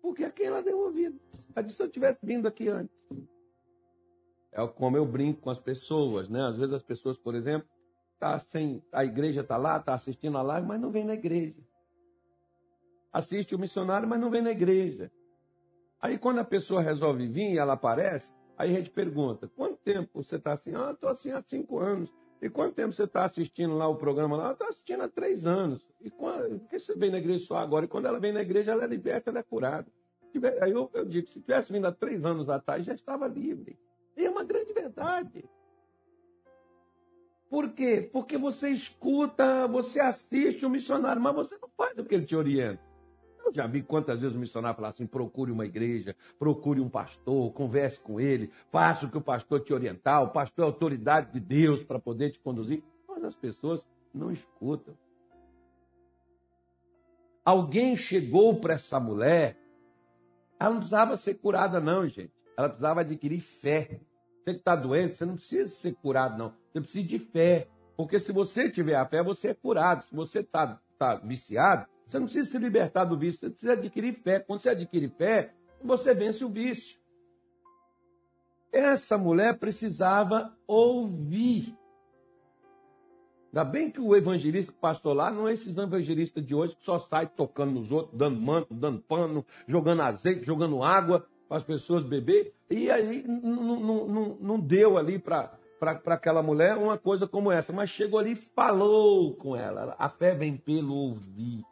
Porque 0.00 0.24
aqui 0.24 0.44
ela 0.44 0.62
deu 0.62 0.78
ouvido. 0.78 1.20
Ela 1.54 1.68
se 1.68 1.82
eu 1.82 1.90
tivesse 1.90 2.24
vindo 2.24 2.48
aqui 2.48 2.68
antes. 2.68 2.96
É 4.52 4.66
como 4.66 4.96
eu 4.96 5.06
brinco 5.06 5.42
com 5.42 5.50
as 5.50 5.60
pessoas, 5.60 6.28
né? 6.28 6.42
Às 6.42 6.56
vezes 6.56 6.74
as 6.74 6.82
pessoas, 6.82 7.18
por 7.18 7.34
exemplo, 7.34 7.68
tá 8.18 8.38
sem, 8.38 8.82
a 8.92 9.04
igreja 9.04 9.42
está 9.42 9.56
lá, 9.56 9.76
está 9.76 9.94
assistindo 9.94 10.36
a 10.38 10.42
live, 10.42 10.66
mas 10.66 10.80
não 10.80 10.90
vem 10.90 11.04
na 11.04 11.14
igreja. 11.14 11.62
Assiste 13.12 13.54
o 13.54 13.58
missionário, 13.58 14.08
mas 14.08 14.20
não 14.20 14.30
vem 14.30 14.42
na 14.42 14.50
igreja. 14.50 15.10
Aí 16.00 16.18
quando 16.18 16.38
a 16.38 16.44
pessoa 16.44 16.80
resolve 16.80 17.26
vir 17.26 17.52
e 17.52 17.58
ela 17.58 17.74
aparece, 17.74 18.32
aí 18.56 18.72
a 18.72 18.78
gente 18.78 18.90
pergunta, 18.90 19.48
quanto 19.48 19.76
tempo 19.78 20.22
você 20.22 20.36
está 20.36 20.52
assim? 20.52 20.74
Ah, 20.74 20.92
estou 20.92 21.10
assim 21.10 21.30
há 21.30 21.42
cinco 21.42 21.78
anos. 21.78 22.12
E 22.40 22.48
quanto 22.48 22.74
tempo 22.74 22.92
você 22.92 23.02
está 23.02 23.24
assistindo 23.24 23.76
lá 23.76 23.88
o 23.88 23.96
programa 23.96 24.36
lá? 24.36 24.52
Está 24.52 24.68
assistindo 24.68 25.02
há 25.02 25.08
três 25.08 25.44
anos. 25.44 25.84
E 26.00 26.08
quando, 26.08 26.60
por 26.60 26.68
que 26.68 26.78
você 26.78 26.94
vem 26.94 27.10
na 27.10 27.18
igreja 27.18 27.44
só 27.44 27.56
agora? 27.56 27.84
E 27.84 27.88
quando 27.88 28.06
ela 28.06 28.20
vem 28.20 28.32
na 28.32 28.42
igreja, 28.42 28.72
ela 28.72 28.84
é 28.84 28.86
liberta, 28.86 29.30
ela 29.30 29.40
é 29.40 29.42
curada. 29.42 29.90
Aí 30.60 30.70
eu, 30.70 30.88
eu 30.94 31.04
digo, 31.04 31.26
se 31.26 31.40
tivesse 31.40 31.72
vindo 31.72 31.86
há 31.86 31.92
três 31.92 32.24
anos 32.24 32.48
atrás, 32.48 32.84
já 32.84 32.94
estava 32.94 33.26
livre. 33.26 33.76
E 34.18 34.26
é 34.26 34.30
uma 34.30 34.42
grande 34.42 34.72
verdade. 34.72 35.48
Por 37.48 37.70
quê? 37.70 38.10
Porque 38.12 38.36
você 38.36 38.68
escuta, 38.70 39.68
você 39.68 40.00
assiste 40.00 40.66
o 40.66 40.70
missionário, 40.70 41.22
mas 41.22 41.34
você 41.34 41.56
não 41.56 41.68
faz 41.76 41.96
o 41.96 42.04
que 42.04 42.16
ele 42.16 42.26
te 42.26 42.34
orienta. 42.34 42.82
Eu 43.46 43.54
já 43.54 43.66
vi 43.66 43.80
quantas 43.80 44.20
vezes 44.20 44.36
o 44.36 44.40
missionário 44.40 44.76
falar 44.76 44.88
assim: 44.88 45.06
procure 45.06 45.52
uma 45.52 45.64
igreja, 45.64 46.16
procure 46.36 46.80
um 46.80 46.88
pastor, 46.88 47.52
converse 47.52 48.00
com 48.00 48.20
ele, 48.20 48.50
faça 48.70 49.06
o 49.06 49.10
que 49.10 49.16
o 49.16 49.22
pastor 49.22 49.60
te 49.60 49.72
orientar. 49.72 50.24
O 50.24 50.30
pastor 50.30 50.64
é 50.64 50.66
autoridade 50.66 51.32
de 51.32 51.40
Deus 51.40 51.82
para 51.84 52.00
poder 52.00 52.32
te 52.32 52.40
conduzir. 52.40 52.82
Mas 53.08 53.22
as 53.22 53.36
pessoas 53.36 53.86
não 54.12 54.32
escutam. 54.32 54.98
Alguém 57.44 57.96
chegou 57.96 58.60
para 58.60 58.74
essa 58.74 58.98
mulher, 58.98 59.56
ela 60.58 60.70
não 60.70 60.78
precisava 60.78 61.16
ser 61.16 61.34
curada, 61.34 61.80
não, 61.80 62.06
gente. 62.06 62.32
Ela 62.58 62.68
precisava 62.68 63.02
adquirir 63.02 63.40
fé. 63.40 64.00
Você 64.48 64.54
que 64.54 64.60
está 64.60 64.74
doente, 64.74 65.14
você 65.14 65.26
não 65.26 65.34
precisa 65.34 65.68
ser 65.68 65.94
curado, 65.96 66.38
não. 66.38 66.54
Você 66.72 66.80
precisa 66.80 67.06
de 67.06 67.18
fé. 67.18 67.68
Porque 67.96 68.18
se 68.18 68.32
você 68.32 68.70
tiver 68.70 68.94
a 68.94 69.04
fé, 69.04 69.22
você 69.22 69.48
é 69.48 69.54
curado. 69.54 70.04
Se 70.04 70.14
você 70.14 70.40
está 70.40 70.80
tá 70.98 71.16
viciado, 71.16 71.86
você 72.06 72.18
não 72.18 72.24
precisa 72.24 72.50
se 72.50 72.58
libertar 72.58 73.04
do 73.04 73.18
vício, 73.18 73.40
você 73.40 73.50
precisa 73.50 73.72
adquirir 73.74 74.14
fé. 74.14 74.40
Quando 74.40 74.60
você 74.60 74.70
adquire 74.70 75.08
fé, 75.08 75.52
você 75.84 76.14
vence 76.14 76.42
o 76.44 76.48
vício. 76.48 76.98
Essa 78.72 79.18
mulher 79.18 79.58
precisava 79.58 80.56
ouvir. 80.66 81.76
Ainda 83.52 83.64
bem 83.64 83.90
que 83.90 84.00
o 84.00 84.16
evangelista 84.16 84.72
que 84.72 84.78
pastor 84.78 85.14
lá 85.14 85.30
não 85.30 85.46
é 85.46 85.52
esses 85.52 85.76
evangelistas 85.76 86.44
de 86.44 86.54
hoje 86.54 86.74
que 86.74 86.84
só 86.84 86.98
sai 86.98 87.26
tocando 87.26 87.72
nos 87.72 87.92
outros, 87.92 88.16
dando 88.16 88.40
manto, 88.40 88.72
dando 88.72 89.00
pano, 89.00 89.44
jogando 89.66 90.02
azeite, 90.02 90.44
jogando 90.44 90.82
água 90.82 91.26
para 91.48 91.56
as 91.56 91.64
pessoas 91.64 92.04
beber. 92.04 92.54
E 92.70 92.90
aí 92.90 93.24
não, 93.26 94.36
não, 94.38 94.60
deu 94.60 94.98
ali 94.98 95.18
para 95.18 95.58
aquela 95.80 96.42
mulher 96.42 96.76
uma 96.76 96.98
coisa 96.98 97.26
como 97.26 97.50
essa. 97.50 97.72
Mas 97.72 97.90
chegou 97.90 98.18
ali 98.20 98.32
e 98.32 98.36
falou 98.36 99.34
com 99.34 99.56
ela. 99.56 99.96
A 99.98 100.08
fé 100.08 100.34
vem 100.34 100.56
pelo 100.56 100.94
ouvir. 100.94 101.64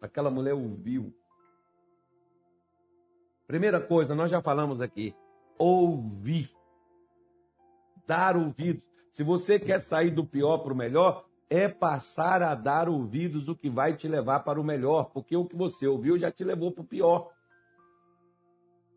Aquela 0.00 0.30
mulher 0.30 0.52
ouviu. 0.52 1.12
Primeira 3.46 3.80
coisa, 3.80 4.14
nós 4.14 4.30
já 4.30 4.42
falamos 4.42 4.80
aqui. 4.80 5.14
Ouvir. 5.58 6.50
Dar 8.06 8.36
ouvidos. 8.36 8.82
Se 9.12 9.22
você 9.22 9.58
quer 9.58 9.80
sair 9.80 10.10
do 10.10 10.24
pior 10.24 10.58
para 10.58 10.72
o 10.72 10.76
melhor, 10.76 11.26
é 11.48 11.68
passar 11.68 12.42
a 12.42 12.54
dar 12.54 12.88
ouvidos 12.88 13.46
o 13.46 13.54
que 13.54 13.68
vai 13.68 13.94
te 13.94 14.08
levar 14.08 14.40
para 14.40 14.58
o 14.58 14.64
melhor, 14.64 15.10
porque 15.12 15.36
o 15.36 15.44
que 15.44 15.54
você 15.54 15.86
ouviu 15.86 16.18
já 16.18 16.32
te 16.32 16.42
levou 16.42 16.72
para 16.72 16.82
o 16.82 16.86
pior. 16.86 17.30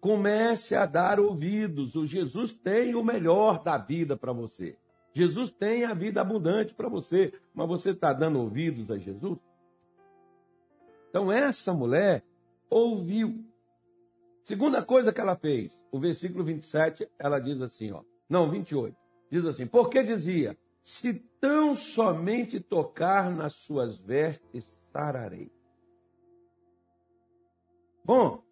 Comece 0.05 0.75
a 0.75 0.85
dar 0.85 1.19
ouvidos. 1.19 1.95
O 1.95 2.05
Jesus 2.05 2.53
tem 2.53 2.93
o 2.93 3.03
melhor 3.03 3.63
da 3.63 3.75
vida 3.75 4.15
para 4.15 4.31
você. 4.31 4.77
Jesus 5.11 5.49
tem 5.49 5.83
a 5.83 5.95
vida 5.95 6.21
abundante 6.21 6.75
para 6.75 6.87
você, 6.87 7.33
mas 7.55 7.67
você 7.67 7.89
está 7.89 8.13
dando 8.13 8.39
ouvidos 8.39 8.91
a 8.91 8.99
Jesus? 8.99 9.39
Então, 11.09 11.31
essa 11.31 11.73
mulher 11.73 12.23
ouviu. 12.69 13.43
Segunda 14.43 14.83
coisa 14.83 15.11
que 15.11 15.19
ela 15.19 15.35
fez, 15.35 15.75
o 15.91 15.99
versículo 15.99 16.43
27, 16.43 17.09
ela 17.17 17.39
diz 17.39 17.59
assim, 17.59 17.91
ó. 17.91 18.03
Não, 18.29 18.47
28. 18.47 18.95
Diz 19.31 19.43
assim: 19.43 19.65
Porque 19.65 20.03
dizia: 20.03 20.55
Se 20.83 21.15
tão 21.41 21.73
somente 21.73 22.59
tocar 22.59 23.31
nas 23.31 23.53
suas 23.53 23.97
vestes, 23.97 24.71
sararei. 24.91 25.51
Bom, 28.03 28.44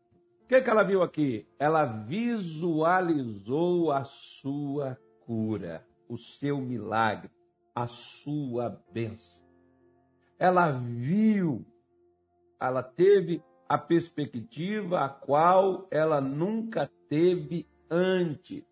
que, 0.53 0.61
que 0.61 0.69
ela 0.69 0.83
viu 0.83 1.01
aqui? 1.01 1.47
Ela 1.57 1.85
visualizou 1.85 3.91
a 3.91 4.03
sua 4.03 4.99
cura, 5.21 5.83
o 6.07 6.17
seu 6.17 6.59
milagre, 6.59 7.31
a 7.73 7.87
sua 7.87 8.79
bênção. 8.91 9.41
Ela 10.37 10.71
viu 10.71 11.65
ela 12.59 12.81
teve 12.81 13.43
a 13.67 13.77
perspectiva 13.77 15.01
a 15.01 15.09
qual 15.09 15.85
ela 15.91 16.21
nunca 16.21 16.89
teve 17.09 17.67
antes. 17.89 18.63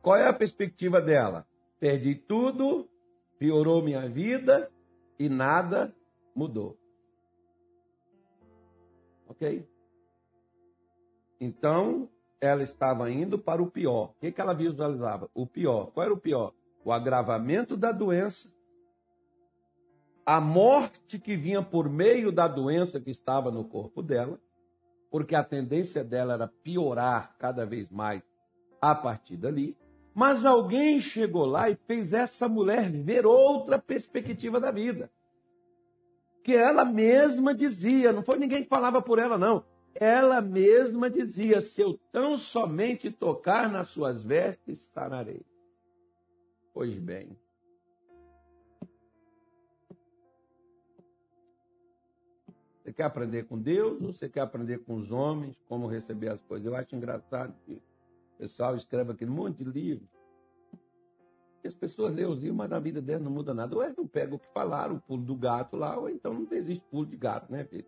Qual 0.00 0.16
é 0.16 0.26
a 0.26 0.32
perspectiva 0.32 1.00
dela? 1.00 1.46
Perdi 1.78 2.14
tudo, 2.14 2.88
piorou 3.38 3.82
minha 3.82 4.08
vida 4.08 4.70
e 5.18 5.28
nada 5.28 5.94
mudou. 6.34 6.81
Ok? 9.32 9.68
Então, 11.40 12.08
ela 12.40 12.62
estava 12.62 13.10
indo 13.10 13.38
para 13.38 13.62
o 13.62 13.70
pior. 13.70 14.10
O 14.10 14.20
que, 14.20 14.30
que 14.30 14.40
ela 14.40 14.54
visualizava? 14.54 15.28
O 15.34 15.46
pior. 15.46 15.90
Qual 15.92 16.04
era 16.04 16.14
o 16.14 16.20
pior? 16.20 16.54
O 16.84 16.92
agravamento 16.92 17.76
da 17.76 17.92
doença 17.92 18.52
a 20.24 20.40
morte 20.40 21.18
que 21.18 21.36
vinha 21.36 21.62
por 21.62 21.88
meio 21.88 22.30
da 22.30 22.46
doença 22.46 23.00
que 23.00 23.10
estava 23.10 23.50
no 23.50 23.64
corpo 23.64 24.02
dela, 24.02 24.40
porque 25.10 25.34
a 25.34 25.42
tendência 25.42 26.04
dela 26.04 26.34
era 26.34 26.46
piorar 26.46 27.36
cada 27.38 27.66
vez 27.66 27.90
mais 27.90 28.22
a 28.80 28.94
partir 28.94 29.36
dali. 29.36 29.76
Mas 30.14 30.44
alguém 30.44 31.00
chegou 31.00 31.44
lá 31.44 31.68
e 31.70 31.74
fez 31.74 32.12
essa 32.12 32.48
mulher 32.48 32.90
ver 32.90 33.26
outra 33.26 33.78
perspectiva 33.78 34.60
da 34.60 34.70
vida. 34.70 35.10
Que 36.42 36.54
ela 36.54 36.84
mesma 36.84 37.54
dizia, 37.54 38.12
não 38.12 38.22
foi 38.22 38.38
ninguém 38.38 38.62
que 38.62 38.68
falava 38.68 39.00
por 39.00 39.18
ela, 39.18 39.38
não. 39.38 39.64
Ela 39.94 40.40
mesma 40.40 41.08
dizia: 41.10 41.60
se 41.60 41.80
eu 41.80 41.98
tão 42.10 42.36
somente 42.36 43.10
tocar 43.10 43.70
nas 43.70 43.88
suas 43.88 44.22
vestes, 44.22 44.90
sanarei. 44.92 45.42
Pois 46.72 46.98
bem, 46.98 47.36
Você 52.82 52.92
quer 52.92 53.04
aprender 53.04 53.44
com 53.44 53.58
Deus 53.58 54.02
ou 54.02 54.12
você 54.12 54.28
quer 54.28 54.40
aprender 54.40 54.78
com 54.78 54.96
os 54.96 55.12
homens, 55.12 55.56
como 55.68 55.86
receber 55.86 56.30
as 56.30 56.42
coisas? 56.42 56.66
Eu 56.66 56.74
acho 56.74 56.96
engraçado 56.96 57.54
que 57.64 57.74
o 57.74 58.38
pessoal 58.38 58.74
escreve 58.74 59.12
aquele 59.12 59.30
monte 59.30 59.58
de 59.58 59.64
livro. 59.64 60.06
As 61.68 61.74
pessoas 61.74 62.14
lêem 62.14 62.26
os 62.26 62.38
livros, 62.38 62.56
mas 62.56 62.70
na 62.70 62.78
vida 62.78 63.00
delas 63.00 63.22
não 63.22 63.30
muda 63.30 63.54
nada. 63.54 63.74
Ou 63.76 63.82
é 63.82 63.92
não 63.96 64.06
pega 64.06 64.34
o 64.34 64.38
que 64.38 64.52
falaram, 64.52 64.96
o 64.96 65.00
pulo 65.00 65.22
do 65.22 65.36
gato 65.36 65.76
lá, 65.76 65.96
ou 65.98 66.08
então 66.08 66.34
não 66.34 66.46
existe 66.50 66.84
pulo 66.90 67.06
de 67.06 67.16
gato, 67.16 67.50
né, 67.50 67.64
filho? 67.64 67.86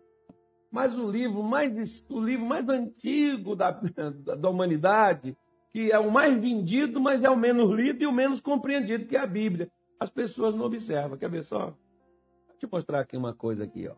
Mas 0.71 0.97
o 0.97 1.09
livro 1.09 1.41
mais, 1.43 2.05
o 2.09 2.19
livro 2.19 2.45
mais 2.45 2.67
antigo 2.67 3.55
da, 3.55 3.71
da 3.71 4.49
humanidade, 4.49 5.37
que 5.71 5.91
é 5.91 5.99
o 5.99 6.11
mais 6.11 6.39
vendido, 6.39 6.99
mas 6.99 7.23
é 7.23 7.29
o 7.29 7.35
menos 7.35 7.69
lido 7.71 8.01
e 8.03 8.07
o 8.07 8.11
menos 8.11 8.39
compreendido, 8.39 9.05
que 9.05 9.15
é 9.15 9.19
a 9.19 9.27
Bíblia. 9.27 9.71
As 9.99 10.09
pessoas 10.09 10.55
não 10.55 10.65
observam. 10.65 11.17
Quer 11.17 11.29
ver 11.29 11.43
só? 11.43 11.77
Deixa 12.49 12.65
eu 12.65 12.69
mostrar 12.71 13.01
aqui 13.01 13.17
uma 13.17 13.33
coisa 13.33 13.63
aqui, 13.63 13.87
ó. 13.87 13.95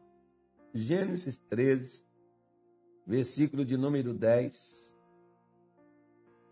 Gênesis 0.74 1.38
13, 1.38 2.03
versículo 3.05 3.63
de 3.63 3.77
número 3.77 4.13
10, 4.13 4.88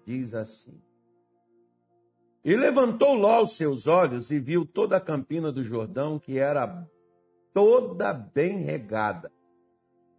diz 0.05 0.33
assim: 0.33 0.81
E 2.45 2.55
levantou 2.55 3.15
Ló 3.15 3.41
os 3.41 3.57
seus 3.57 3.87
olhos 3.87 4.29
e 4.29 4.37
viu 4.37 4.67
toda 4.67 4.97
a 4.97 5.01
campina 5.01 5.51
do 5.51 5.63
Jordão, 5.63 6.19
que 6.19 6.37
era 6.37 6.87
toda 7.51 8.13
bem 8.13 8.59
regada, 8.59 9.31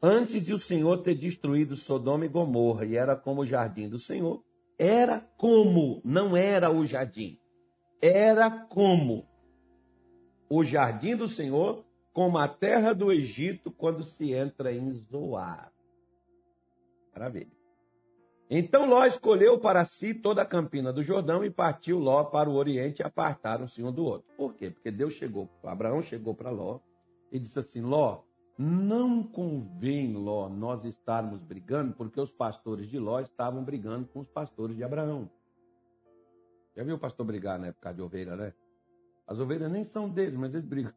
antes 0.03 0.45
de 0.45 0.53
o 0.53 0.59
Senhor 0.59 0.99
ter 1.05 1.15
destruído 1.15 1.77
Sodoma 1.77 2.25
e 2.25 2.29
Gomorra, 2.29 2.85
e 2.85 2.97
era 2.97 3.15
como 3.15 3.43
o 3.43 3.47
jardim 3.47 3.89
do 3.89 3.97
Senhor. 3.97 4.43
Era 4.77 5.21
como, 5.39 6.03
não 6.05 6.37
era 6.37 6.69
o 6.69 6.85
jardim, 6.85 7.39
era 8.03 8.51
como 8.51 9.25
o 10.51 10.65
jardim 10.65 11.15
do 11.15 11.29
Senhor 11.29 11.85
como 12.13 12.39
a 12.39 12.49
terra 12.49 12.93
do 12.93 13.13
Egito 13.13 13.71
quando 13.71 14.03
se 14.03 14.33
entra 14.33 14.73
em 14.73 14.91
Zoar. 14.91 15.73
Maravilha. 17.13 17.56
Então 18.49 18.89
Ló 18.89 19.05
escolheu 19.05 19.59
para 19.59 19.85
si 19.85 20.15
toda 20.15 20.43
a 20.43 20.47
campina 20.47 20.93
do 20.93 21.03
Jordão 21.03 21.45
e 21.45 21.51
partiu 21.51 21.99
Ló 21.99 22.23
para 22.25 22.49
o 22.49 22.55
Oriente 22.55 23.03
e 23.03 23.05
apartaram-se 23.05 23.83
um 23.83 23.91
do 23.91 24.05
outro. 24.05 24.29
Por 24.37 24.55
quê? 24.55 24.71
Porque 24.71 24.91
Deus 24.91 25.15
chegou, 25.15 25.51
Abraão 25.65 26.01
chegou 26.01 26.33
para 26.33 26.51
Ló 26.51 26.79
e 27.33 27.41
disse 27.41 27.59
assim: 27.59 27.81
Ló, 27.81 28.23
não 28.57 29.23
convém, 29.25 30.15
Ló, 30.15 30.49
nós 30.49 30.85
estarmos 30.85 31.43
brigando, 31.43 31.93
porque 31.95 32.21
os 32.21 32.31
pastores 32.33 32.89
de 32.89 33.01
Ló 33.01 33.19
estavam 33.21 33.65
brigando 33.65 34.07
com 34.07 34.21
os 34.21 34.29
pastores 34.29 34.77
de 34.77 34.85
Abraão. 34.85 35.29
Já 36.77 36.85
viu 36.85 36.95
o 36.95 36.99
pastor 36.99 37.27
brigar 37.27 37.59
na 37.59 37.67
época 37.69 37.93
de 37.93 38.01
ovelha, 38.01 38.37
né? 38.37 38.53
As 39.27 39.41
ovelhas 39.41 39.73
nem 39.73 39.83
são 39.83 40.09
deles, 40.09 40.39
mas 40.39 40.55
eles 40.55 40.65
brigam. 40.67 40.93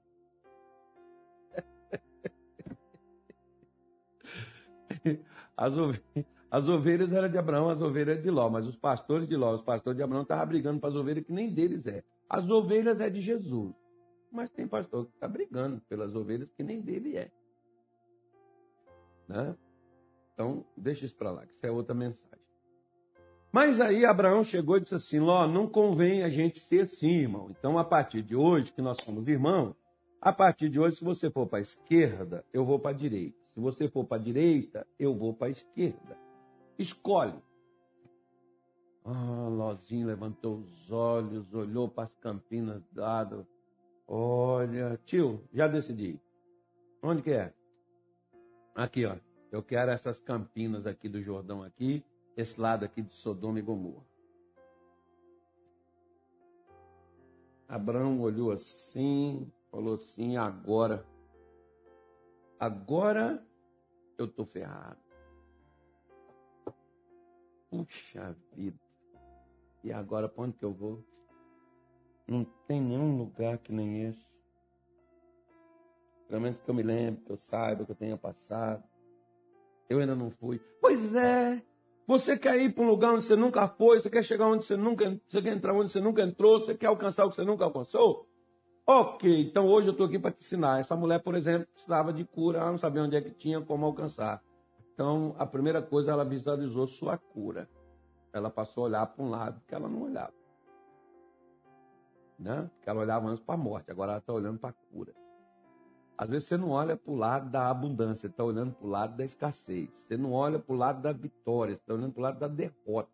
As 5.58 5.75
ovelhas, 5.75 6.25
As 6.51 6.68
ovelhas 6.68 7.12
eram 7.13 7.29
de 7.29 7.38
Abraão, 7.38 7.70
as 7.70 7.82
ovelhas 7.82 8.22
de 8.22 8.29
Ló, 8.32 8.50
mas 8.50 8.65
os 8.65 8.75
pastores 8.75 9.27
de 9.27 9.36
Ló, 9.36 9.53
os 9.53 9.62
pastores 9.62 9.98
de 9.98 10.03
Abraão 10.03 10.24
estavam 10.24 10.48
brigando 10.48 10.79
para 10.79 10.89
as 10.89 10.96
ovelhas 10.96 11.24
que 11.25 11.32
nem 11.32 11.53
deles 11.53 11.86
é. 11.86 12.03
As 12.27 12.50
ovelhas 12.50 13.00
é 13.00 13.10
de 13.10 13.22
Jesus, 13.22 13.74
mas 14.32 14.50
tem 14.50 14.68
pastor 14.68 15.06
que 15.06 15.13
está 15.13 15.27
brigando 15.27 15.79
pelas 15.88 16.15
ovelhas 16.15 16.50
que 16.56 16.63
nem 16.63 16.82
dele 16.82 17.18
é. 17.18 17.32
Né? 19.27 19.56
Então, 20.34 20.65
deixa 20.75 21.06
isso 21.06 21.15
para 21.15 21.32
lá, 21.32 21.46
que 21.46 21.53
isso 21.53 21.65
é 21.65 21.72
outra 21.72 21.94
mensagem. 21.94 22.39
Mas 23.51 23.79
aí 23.82 24.06
Abraão 24.06 24.44
chegou 24.44 24.77
e 24.77 24.82
disse 24.82 24.96
assim: 24.96 25.20
Ló, 25.20 25.48
não 25.48 25.68
convém 25.68 26.24
a 26.24 26.29
gente 26.29 26.60
ser 26.60 26.82
assim, 26.82 27.22
irmão. 27.22 27.48
Então, 27.50 27.77
a 27.77 27.84
partir 27.84 28.22
de 28.22 28.36
hoje, 28.36 28.72
que 28.72 28.82
nós 28.82 28.98
somos 29.03 29.27
irmãos, 29.27 29.75
a 30.22 30.32
partir 30.32 30.70
de 30.70 30.79
hoje, 30.79 30.98
se 30.98 31.03
você 31.03 31.29
for 31.29 31.48
para 31.48 31.60
a 31.60 31.62
esquerda, 31.62 32.46
eu 32.53 32.63
vou 32.63 32.79
para 32.79 32.91
a 32.91 32.94
direita. 32.94 33.38
Se 33.53 33.60
você 33.60 33.88
for 33.88 34.06
para 34.06 34.18
a 34.18 34.24
direita, 34.24 34.86
eu 35.00 35.15
vou 35.15 35.34
para 35.34 35.48
a 35.48 35.51
esquerda. 35.51 36.28
Escolhe. 36.79 37.38
Ah, 39.03 39.50
Lozinho 39.50 40.07
levantou 40.07 40.59
os 40.59 40.89
olhos, 40.89 41.53
olhou 41.53 41.89
para 41.89 42.05
as 42.05 42.15
campinas 42.15 42.81
dado. 42.93 43.45
Olha, 44.07 44.98
tio, 45.05 45.43
já 45.53 45.67
decidi. 45.67 46.17
Onde 47.03 47.21
que 47.21 47.31
é? 47.31 47.53
Aqui, 48.74 49.05
ó. 49.05 49.17
Eu 49.51 49.62
quero 49.62 49.91
essas 49.91 50.21
campinas 50.21 50.88
aqui 50.88 51.09
do 51.09 51.21
Jordão 51.21 51.63
aqui, 51.63 52.05
esse 52.38 52.59
lado 52.62 52.86
aqui 52.86 53.01
de 53.01 53.13
Sodoma 53.13 53.59
e 53.59 53.62
Gomorra. 53.62 54.05
Abraão 57.67 58.21
olhou 58.21 58.51
assim, 58.51 59.51
falou 59.69 59.95
assim: 59.95 60.38
agora, 60.38 61.05
agora 62.59 63.43
eu 64.17 64.27
tô 64.27 64.45
ferrado. 64.45 65.08
Puxa 67.69 68.35
vida. 68.55 68.79
E 69.83 69.93
agora 69.93 70.27
para 70.27 70.43
onde 70.43 70.57
que 70.57 70.65
eu 70.65 70.73
vou? 70.73 71.03
Não 72.27 72.43
tem 72.67 72.81
nenhum 72.81 73.17
lugar 73.17 73.57
que 73.57 73.71
nem 73.71 74.03
esse. 74.03 74.27
Pelo 76.27 76.41
menos 76.41 76.61
que 76.61 76.69
eu 76.69 76.75
me 76.75 76.83
lembre, 76.83 77.23
que 77.25 77.31
eu 77.31 77.38
saiba, 77.38 77.85
que 77.85 77.91
eu 77.91 77.95
tenha 77.95 78.17
passado. 78.17 78.83
Eu 79.89 79.99
ainda 79.99 80.15
não 80.15 80.29
fui. 80.29 80.59
Pois 80.79 81.13
é. 81.15 81.61
Você 82.05 82.38
quer 82.38 82.59
ir 82.59 82.73
para 82.73 82.83
um 82.83 82.89
lugar 82.89 83.13
onde 83.13 83.23
você 83.23 83.35
nunca 83.35 83.67
foi, 83.67 83.99
você 83.99 84.09
quer 84.09 84.23
chegar 84.23 84.47
onde 84.47 84.65
você 84.65 84.75
nunca, 84.75 85.19
você 85.27 85.41
quer 85.41 85.55
entrar 85.55 85.73
onde 85.73 85.91
você 85.91 85.99
nunca 85.99 86.23
entrou, 86.23 86.59
você 86.59 86.75
quer 86.75 86.88
alcançar 86.88 87.25
o 87.25 87.29
que 87.29 87.35
você 87.35 87.43
nunca 87.43 87.65
alcançou? 87.65 88.27
Ok, 88.85 89.41
então 89.41 89.67
hoje 89.67 89.88
eu 89.88 89.91
estou 89.91 90.07
aqui 90.07 90.17
para 90.17 90.31
te 90.31 90.39
ensinar. 90.39 90.79
Essa 90.79 90.95
mulher, 90.95 91.21
por 91.21 91.35
exemplo, 91.35 91.67
precisava 91.71 92.11
de 92.11 92.25
cura, 92.25 92.57
ela 92.57 92.71
não 92.71 92.79
sabia 92.79 93.03
onde 93.03 93.15
é 93.15 93.21
que 93.21 93.29
tinha, 93.29 93.61
como 93.61 93.85
alcançar. 93.85 94.43
Então, 95.00 95.34
a 95.39 95.46
primeira 95.46 95.82
coisa, 95.82 96.12
ela 96.12 96.25
visualizou 96.25 96.86
sua 96.86 97.18
cura. 97.18 97.70
Ela 98.34 98.50
passou 98.50 98.84
a 98.84 98.88
olhar 98.88 99.06
para 99.06 99.24
um 99.24 99.29
lado 99.29 99.62
que 99.65 99.74
ela 99.74 99.88
não 99.88 100.01
olhava. 100.01 100.34
Né? 102.38 102.70
Porque 102.74 102.89
ela 102.89 103.00
olhava 103.00 103.29
antes 103.29 103.41
para 103.41 103.56
a 103.56 103.58
morte, 103.58 103.89
agora 103.89 104.12
ela 104.12 104.20
está 104.20 104.34
olhando 104.34 104.60
para 104.60 104.72
a 104.72 104.74
cura. 104.74 105.15
Às 106.18 106.29
vezes 106.29 106.50
você 106.50 106.58
não 106.58 106.72
olha 106.72 106.98
para 106.98 107.13
o 107.13 107.15
lado 107.15 107.50
da 107.50 107.70
abundância, 107.70 108.27
está 108.27 108.44
olhando 108.44 108.74
para 108.74 108.86
o 108.86 108.89
lado 108.89 109.15
da 109.15 109.24
escassez. 109.24 109.89
Você 109.89 110.18
não 110.18 110.34
olha 110.34 110.60
para 110.60 110.75
o 110.75 110.77
lado 110.77 111.01
da 111.01 111.13
vitória, 111.13 111.75
está 111.75 111.94
olhando 111.94 112.12
para 112.12 112.20
o 112.20 112.24
lado 112.24 112.39
da 112.39 112.50
derrota. 112.50 113.10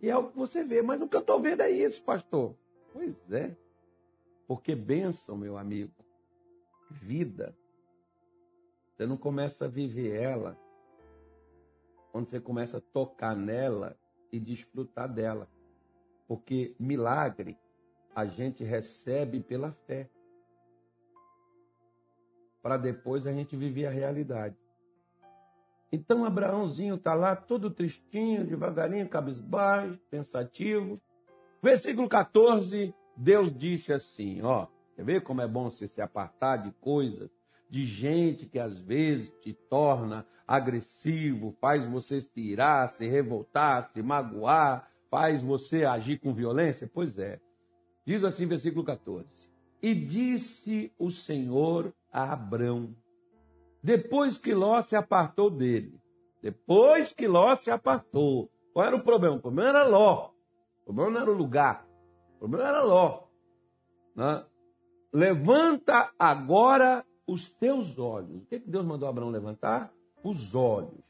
E 0.00 0.08
é 0.08 0.16
o 0.16 0.28
que 0.28 0.38
você 0.38 0.62
vê, 0.62 0.82
mas 0.82 1.02
o 1.02 1.08
que 1.08 1.16
eu 1.16 1.20
estou 1.20 1.40
vendo 1.40 1.62
é 1.62 1.70
isso, 1.72 2.00
pastor. 2.00 2.54
Pois 2.92 3.16
é. 3.32 3.56
Porque 4.46 4.76
bênção, 4.76 5.36
meu 5.36 5.58
amigo, 5.58 5.92
vida, 6.88 7.56
você 9.02 9.06
não 9.06 9.16
começa 9.16 9.64
a 9.64 9.68
viver 9.68 10.14
ela 10.14 10.56
quando 12.12 12.28
você 12.28 12.38
começa 12.38 12.78
a 12.78 12.80
tocar 12.80 13.34
nela 13.34 13.98
e 14.30 14.38
desfrutar 14.38 15.12
dela. 15.12 15.48
Porque 16.28 16.76
milagre 16.78 17.58
a 18.14 18.24
gente 18.24 18.62
recebe 18.62 19.40
pela 19.40 19.72
fé. 19.72 20.08
Para 22.62 22.76
depois 22.76 23.26
a 23.26 23.32
gente 23.32 23.56
viver 23.56 23.86
a 23.86 23.90
realidade. 23.90 24.56
Então 25.90 26.24
Abraãozinho 26.24 26.94
está 26.94 27.12
lá 27.12 27.34
todo 27.34 27.72
tristinho, 27.72 28.46
devagarinho, 28.46 29.08
cabisbaixo, 29.08 29.98
pensativo. 30.08 31.02
Versículo 31.60 32.08
14, 32.08 32.94
Deus 33.16 33.52
disse 33.52 33.92
assim, 33.92 34.42
ó, 34.42 34.68
quer 34.94 35.04
ver 35.04 35.24
como 35.24 35.40
é 35.40 35.48
bom 35.48 35.68
você 35.68 35.88
se 35.88 36.00
apartar 36.00 36.58
de 36.58 36.70
coisas 36.74 37.41
de 37.72 37.86
gente 37.86 38.44
que 38.44 38.58
às 38.58 38.78
vezes 38.78 39.32
te 39.40 39.54
torna 39.54 40.26
agressivo, 40.46 41.56
faz 41.58 41.86
você 41.86 42.20
se 42.20 42.28
tirar, 42.28 42.86
se 42.90 43.08
revoltar, 43.08 43.90
se 43.94 44.02
magoar, 44.02 44.90
faz 45.10 45.40
você 45.40 45.82
agir 45.82 46.18
com 46.18 46.34
violência? 46.34 46.90
Pois 46.92 47.18
é. 47.18 47.40
Diz 48.04 48.24
assim, 48.24 48.46
versículo 48.46 48.84
14: 48.84 49.26
E 49.82 49.94
disse 49.94 50.92
o 50.98 51.10
Senhor 51.10 51.94
a 52.12 52.34
Abrão, 52.34 52.94
depois 53.82 54.36
que 54.36 54.52
Ló 54.52 54.82
se 54.82 54.94
apartou 54.94 55.48
dele, 55.48 55.98
depois 56.42 57.14
que 57.14 57.26
Ló 57.26 57.56
se 57.56 57.70
apartou, 57.70 58.50
qual 58.74 58.86
era 58.86 58.96
o 58.96 59.02
problema? 59.02 59.36
O 59.36 59.40
problema 59.40 59.70
era 59.70 59.88
Ló, 59.88 60.32
o 60.82 60.92
problema 60.92 61.10
não 61.12 61.20
era 61.22 61.30
o 61.30 61.34
lugar, 61.34 61.88
o 62.34 62.40
problema 62.40 62.68
era 62.68 62.82
Ló. 62.82 63.28
Né? 64.14 64.44
Levanta 65.10 66.12
agora 66.18 67.02
os 67.26 67.50
teus 67.50 67.98
olhos. 67.98 68.42
O 68.42 68.46
que, 68.46 68.60
que 68.60 68.68
Deus 68.68 68.84
mandou 68.84 69.08
Abraão 69.08 69.30
levantar? 69.30 69.92
Os 70.22 70.54
olhos. 70.54 71.00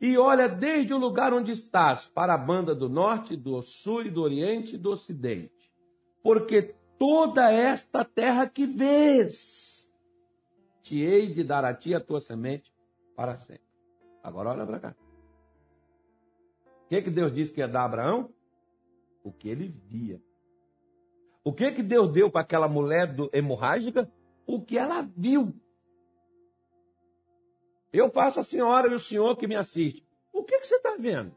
E 0.00 0.18
olha 0.18 0.48
desde 0.48 0.92
o 0.92 0.98
lugar 0.98 1.32
onde 1.32 1.52
estás, 1.52 2.08
para 2.08 2.34
a 2.34 2.38
banda 2.38 2.74
do 2.74 2.88
norte, 2.88 3.36
do 3.36 3.62
sul, 3.62 4.10
do 4.10 4.22
oriente 4.22 4.74
e 4.74 4.78
do 4.78 4.90
ocidente. 4.90 5.72
Porque 6.22 6.74
toda 6.98 7.50
esta 7.50 8.04
terra 8.04 8.48
que 8.48 8.66
vês, 8.66 9.90
te 10.82 11.00
hei 11.00 11.32
de 11.32 11.42
dar 11.42 11.64
a 11.64 11.72
ti 11.72 11.94
a 11.94 12.00
tua 12.00 12.20
semente 12.20 12.72
para 13.16 13.38
sempre. 13.38 13.64
Agora 14.22 14.50
olha 14.50 14.66
para 14.66 14.80
cá. 14.80 14.96
O 16.84 16.88
que, 16.88 17.02
que 17.02 17.10
Deus 17.10 17.32
disse 17.32 17.52
que 17.52 17.60
ia 17.60 17.68
dar 17.68 17.82
a 17.82 17.84
Abraão? 17.86 18.30
O 19.22 19.32
que 19.32 19.48
ele 19.48 19.68
via. 19.68 20.20
O 21.42 21.52
que, 21.52 21.72
que 21.72 21.82
Deus 21.82 22.10
deu 22.12 22.30
para 22.30 22.42
aquela 22.42 22.68
mulher 22.68 23.06
do, 23.06 23.30
hemorrágica? 23.32 24.10
O 24.46 24.62
que 24.62 24.78
ela 24.78 25.08
viu. 25.16 25.54
Eu 27.92 28.10
faço 28.10 28.40
a 28.40 28.44
senhora 28.44 28.88
e 28.88 28.94
o 28.94 28.98
senhor 28.98 29.36
que 29.36 29.46
me 29.46 29.54
assiste. 29.54 30.04
O 30.32 30.42
que, 30.42 30.58
que 30.58 30.66
você 30.66 30.76
está 30.76 30.96
vendo? 30.98 31.34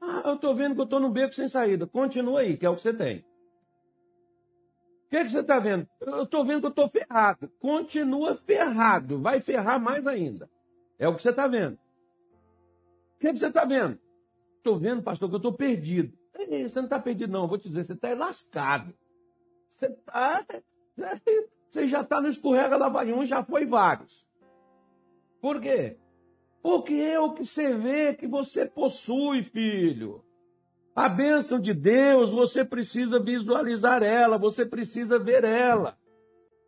Ah, 0.00 0.22
eu 0.24 0.34
estou 0.34 0.54
vendo 0.54 0.74
que 0.74 0.80
eu 0.80 0.84
estou 0.84 0.98
no 0.98 1.10
beco 1.10 1.34
sem 1.34 1.48
saída. 1.48 1.86
Continua 1.86 2.40
aí, 2.40 2.56
que 2.56 2.64
é 2.64 2.70
o 2.70 2.74
que 2.74 2.80
você 2.80 2.94
tem. 2.94 3.18
O 5.06 5.10
que, 5.10 5.24
que 5.24 5.30
você 5.30 5.40
está 5.40 5.58
vendo? 5.58 5.86
Eu 6.00 6.22
estou 6.22 6.44
vendo 6.44 6.60
que 6.60 6.66
eu 6.66 6.70
estou 6.70 6.88
ferrado. 6.88 7.50
Continua 7.60 8.34
ferrado. 8.36 9.20
Vai 9.20 9.40
ferrar 9.40 9.78
mais 9.78 10.06
ainda. 10.06 10.48
É 10.98 11.06
o 11.06 11.14
que 11.14 11.22
você 11.22 11.30
está 11.30 11.46
vendo. 11.46 11.74
O 11.74 13.18
que, 13.18 13.32
que 13.32 13.38
você 13.38 13.48
está 13.48 13.64
vendo? 13.64 13.98
Estou 14.56 14.78
vendo, 14.78 15.02
pastor, 15.02 15.28
que 15.28 15.34
eu 15.34 15.38
estou 15.38 15.52
perdido. 15.52 16.16
Você 16.32 16.76
não 16.76 16.84
está 16.84 16.98
perdido, 16.98 17.32
não. 17.32 17.42
Eu 17.42 17.48
vou 17.48 17.58
te 17.58 17.68
dizer, 17.68 17.84
você 17.84 17.92
está 17.92 18.14
lascado. 18.14 18.94
Você 19.80 19.88
tá, 20.04 20.44
você 21.70 21.88
já 21.88 22.02
está 22.02 22.20
no 22.20 22.28
escorrega 22.28 22.78
da 22.78 22.88
um, 22.88 23.24
já 23.24 23.42
foi 23.42 23.64
vários. 23.64 24.26
Por 25.40 25.58
quê? 25.58 25.96
Porque 26.62 26.92
é 26.92 27.18
o 27.18 27.32
que 27.32 27.46
você 27.46 27.74
vê 27.74 28.12
que 28.12 28.26
você 28.26 28.66
possui, 28.66 29.42
filho. 29.42 30.22
A 30.94 31.08
bênção 31.08 31.58
de 31.58 31.72
Deus, 31.72 32.30
você 32.30 32.62
precisa 32.62 33.18
visualizar 33.18 34.02
ela, 34.02 34.36
você 34.36 34.66
precisa 34.66 35.18
ver 35.18 35.44
ela. 35.44 35.96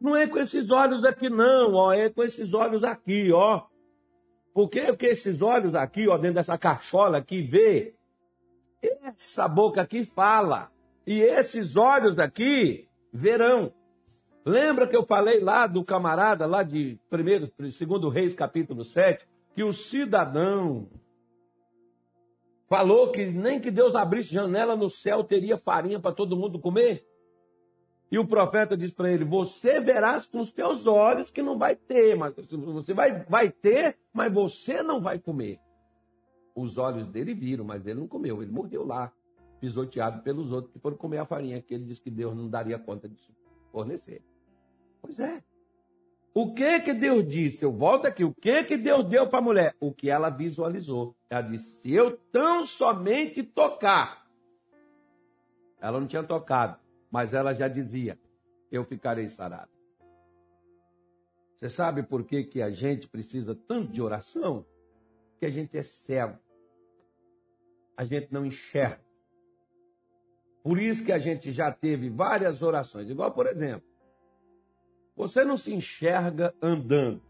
Não 0.00 0.16
é 0.16 0.26
com 0.26 0.38
esses 0.38 0.70
olhos 0.70 1.04
aqui, 1.04 1.28
não, 1.28 1.74
ó, 1.74 1.92
é 1.92 2.08
com 2.08 2.22
esses 2.22 2.54
olhos 2.54 2.82
aqui, 2.82 3.30
ó. 3.30 3.66
Porque, 4.54 4.80
porque 4.84 5.06
esses 5.06 5.42
olhos 5.42 5.74
aqui, 5.74 6.08
ó, 6.08 6.16
dentro 6.16 6.36
dessa 6.36 6.56
cachola 6.56 7.18
aqui, 7.18 7.42
vê. 7.42 7.94
Essa 9.02 9.46
boca 9.46 9.82
aqui 9.82 10.02
fala. 10.02 10.72
E 11.06 11.20
esses 11.20 11.76
olhos 11.76 12.18
aqui 12.18 12.88
verão. 13.12 13.72
Lembra 14.44 14.88
que 14.88 14.96
eu 14.96 15.04
falei 15.04 15.40
lá 15.40 15.66
do 15.66 15.84
camarada, 15.84 16.46
lá 16.46 16.62
de 16.62 16.98
primeiro, 17.08 17.52
segundo 17.70 18.08
Reis, 18.08 18.34
capítulo 18.34 18.84
7, 18.84 19.28
que 19.54 19.62
o 19.62 19.72
cidadão 19.72 20.88
falou 22.68 23.12
que 23.12 23.26
nem 23.26 23.60
que 23.60 23.70
Deus 23.70 23.94
abrisse 23.94 24.34
janela 24.34 24.74
no 24.74 24.88
céu 24.88 25.22
teria 25.22 25.58
farinha 25.58 26.00
para 26.00 26.14
todo 26.14 26.36
mundo 26.36 26.58
comer? 26.58 27.06
E 28.10 28.18
o 28.18 28.26
profeta 28.26 28.76
diz 28.76 28.92
para 28.92 29.10
ele: 29.10 29.24
Você 29.24 29.80
verás 29.80 30.26
com 30.26 30.40
os 30.40 30.50
teus 30.50 30.86
olhos 30.86 31.30
que 31.30 31.42
não 31.42 31.56
vai 31.56 31.76
ter, 31.76 32.16
mas 32.16 32.34
você 32.34 32.92
vai, 32.92 33.24
vai 33.24 33.48
ter, 33.50 33.96
mas 34.12 34.32
você 34.32 34.82
não 34.82 35.00
vai 35.00 35.18
comer. 35.18 35.60
Os 36.54 36.76
olhos 36.76 37.06
dele 37.06 37.32
viram, 37.32 37.64
mas 37.64 37.86
ele 37.86 38.00
não 38.00 38.08
comeu, 38.08 38.42
ele 38.42 38.52
morreu 38.52 38.84
lá 38.84 39.10
pisoteado 39.62 40.22
pelos 40.22 40.50
outros 40.50 40.72
que 40.72 40.80
foram 40.80 40.96
comer 40.96 41.18
a 41.18 41.24
farinha 41.24 41.62
que 41.62 41.72
ele 41.72 41.84
disse 41.84 42.02
que 42.02 42.10
Deus 42.10 42.36
não 42.36 42.50
daria 42.50 42.80
conta 42.80 43.08
de 43.08 43.16
fornecer. 43.70 44.20
Pois 45.00 45.20
é. 45.20 45.40
O 46.34 46.52
que 46.52 46.80
que 46.80 46.92
Deus 46.92 47.24
disse? 47.28 47.64
Eu 47.64 47.70
volto 47.70 48.06
aqui. 48.06 48.24
O 48.24 48.34
que 48.34 48.64
que 48.64 48.76
Deus 48.76 49.08
deu 49.08 49.28
para 49.28 49.38
a 49.38 49.42
mulher? 49.42 49.76
O 49.78 49.92
que 49.92 50.10
ela 50.10 50.30
visualizou. 50.30 51.14
Ela 51.30 51.42
disse: 51.42 51.80
se 51.80 51.92
eu 51.92 52.16
tão 52.32 52.64
somente 52.64 53.44
tocar. 53.44 54.26
Ela 55.80 56.00
não 56.00 56.08
tinha 56.08 56.24
tocado, 56.24 56.80
mas 57.08 57.32
ela 57.32 57.54
já 57.54 57.68
dizia: 57.68 58.18
eu 58.68 58.84
ficarei 58.84 59.28
sarada. 59.28 59.70
Você 61.60 61.70
sabe 61.70 62.02
por 62.02 62.24
que, 62.24 62.42
que 62.42 62.60
a 62.60 62.70
gente 62.70 63.06
precisa 63.06 63.54
tanto 63.54 63.92
de 63.92 64.02
oração? 64.02 64.66
Porque 65.30 65.46
a 65.46 65.50
gente 65.50 65.78
é 65.78 65.84
cego. 65.84 66.36
A 67.96 68.04
gente 68.04 68.32
não 68.32 68.44
enxerga. 68.44 69.11
Por 70.62 70.78
isso 70.78 71.04
que 71.04 71.12
a 71.12 71.18
gente 71.18 71.50
já 71.50 71.72
teve 71.72 72.08
várias 72.08 72.62
orações. 72.62 73.10
Igual, 73.10 73.32
por 73.32 73.46
exemplo, 73.46 73.86
você 75.16 75.44
não 75.44 75.56
se 75.56 75.74
enxerga 75.74 76.54
andando. 76.62 77.20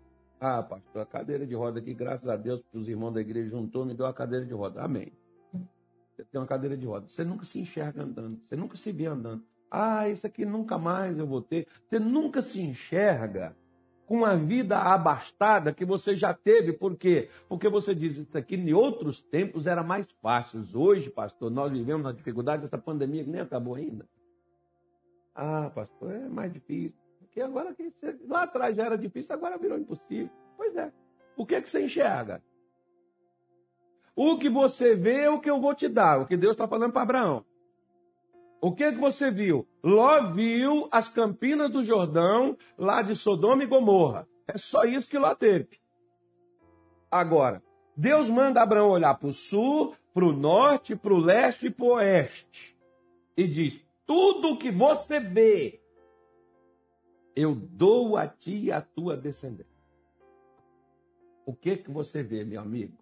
Ah, 0.41 0.63
pastor, 0.63 1.03
a 1.03 1.07
cadeira 1.07 1.47
de 1.47 1.55
roda 1.55 1.79
aqui, 1.79 1.95
graças 1.95 2.29
a 2.29 2.37
Deus, 2.37 2.63
os 2.73 2.89
irmãos 2.89 3.13
da 3.13 3.21
igreja 3.21 3.51
juntou, 3.51 3.87
me 3.87 3.95
deu 3.95 4.07
a 4.07 4.13
cadeira 4.13 4.45
de 4.45 4.53
roda. 4.53 4.83
Amém. 4.83 5.13
Você 6.11 6.25
tem 6.25 6.41
uma 6.41 6.47
cadeira 6.47 6.77
de 6.77 6.85
roda. 6.85 7.09
Você 7.09 7.25
nunca 7.25 7.45
se 7.45 7.61
enxerga 7.61 8.03
andando. 8.03 8.41
Você 8.47 8.57
nunca 8.57 8.77
se 8.77 8.93
vê 8.93 9.07
andando. 9.07 9.45
Ah, 9.71 10.09
isso 10.09 10.27
aqui 10.27 10.45
nunca 10.45 10.77
mais 10.77 11.19
eu 11.19 11.27
vou 11.27 11.41
ter. 11.41 11.67
Você 11.89 11.99
nunca 11.99 12.43
se 12.43 12.61
enxerga 12.61 13.57
com 14.07 14.25
a 14.25 14.35
vida 14.35 14.79
abastada 14.79 15.73
que 15.73 15.85
você 15.85 16.15
já 16.15 16.35
teve. 16.35 16.73
Por 16.73 16.97
quê? 16.97 17.29
Porque 17.49 17.69
você 17.69 17.95
diz 17.95 18.19
isso 18.19 18.37
aqui 18.37 18.57
em 18.57 18.73
outros 18.73 19.23
tempos 19.23 19.67
era 19.67 19.83
mais 19.83 20.07
fácil. 20.23 20.65
Hoje, 20.75 21.11
pastor, 21.11 21.51
nós 21.51 21.73
vivemos 21.73 22.03
na 22.03 22.13
dificuldade 22.13 22.63
dessa 22.63 22.79
pandemia 22.79 23.25
que 23.25 23.31
nem 23.31 23.41
acabou 23.41 23.75
ainda. 23.75 24.07
Ah, 25.35 25.71
pastor, 25.75 26.13
é 26.13 26.29
mais 26.29 26.53
difícil. 26.53 26.93
Porque 27.19 27.41
agora 27.41 27.75
que 27.75 27.93
lá 28.29 28.43
atrás 28.43 28.77
já 28.77 28.85
era 28.85 28.99
difícil, 28.99 29.35
agora 29.35 29.57
virou 29.57 29.79
impossível. 29.79 30.31
Pois 30.57 30.77
é. 30.77 30.93
O 31.37 31.47
que, 31.47 31.55
é 31.55 31.63
que 31.63 31.71
você 31.71 31.83
enxerga? 31.83 32.43
O 34.15 34.39
que 34.39 34.51
você 34.51 34.95
vê 34.95 35.23
é 35.23 35.31
o 35.31 35.41
que 35.41 35.49
eu 35.49 35.59
vou 35.59 35.75
te 35.75 35.89
dar, 35.89 36.21
o 36.21 36.27
que 36.27 36.37
Deus 36.37 36.53
está 36.53 36.69
falando 36.69 36.93
para 36.93 37.03
Abraão. 37.03 37.47
O 38.65 38.71
que, 38.71 38.93
que 38.93 38.99
você 38.99 39.29
viu? 39.29 39.67
Ló 39.83 40.31
viu 40.31 40.87
as 40.93 41.09
campinas 41.09 41.69
do 41.69 41.83
Jordão, 41.83 42.57
lá 42.79 43.03
de 43.03 43.17
Sodoma 43.17 43.65
e 43.65 43.67
Gomorra. 43.67 44.29
É 44.47 44.57
só 44.57 44.85
isso 44.85 45.11
que 45.11 45.19
Ló 45.19 45.35
teve. 45.35 45.81
Agora, 47.11 47.61
Deus 47.97 48.31
manda 48.31 48.63
Abraão 48.63 48.89
olhar 48.89 49.15
para 49.17 49.27
o 49.27 49.33
sul, 49.33 49.97
para 50.15 50.25
o 50.25 50.33
norte, 50.33 50.95
para 50.95 51.13
o 51.13 51.19
leste 51.19 51.67
e 51.67 51.71
para 51.71 51.85
o 51.85 51.95
oeste. 51.95 52.79
E 53.37 53.49
diz: 53.49 53.85
tudo 54.07 54.57
que 54.57 54.71
você 54.71 55.19
vê, 55.19 55.83
eu 57.35 57.57
dou 57.57 58.17
a 58.17 58.29
ti 58.29 58.67
e 58.67 58.73
a 58.73 58.81
tua 58.81 59.17
descendência. 59.17 59.73
O 61.45 61.53
que 61.53 61.79
que 61.79 61.91
você 61.91 62.23
vê, 62.23 62.45
meu 62.45 62.61
amigo? 62.61 62.97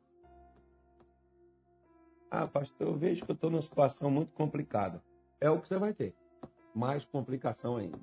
Ah, 2.30 2.46
pastor, 2.46 2.86
eu 2.86 2.96
vejo 2.96 3.26
que 3.26 3.30
eu 3.30 3.34
estou 3.34 3.50
numa 3.50 3.60
situação 3.60 4.10
muito 4.10 4.32
complicada 4.32 5.02
é 5.40 5.50
o 5.50 5.58
que 5.58 5.68
você 5.68 5.78
vai 5.78 5.92
ter. 5.92 6.14
Mais 6.74 7.04
complicação 7.04 7.76
ainda. 7.76 7.98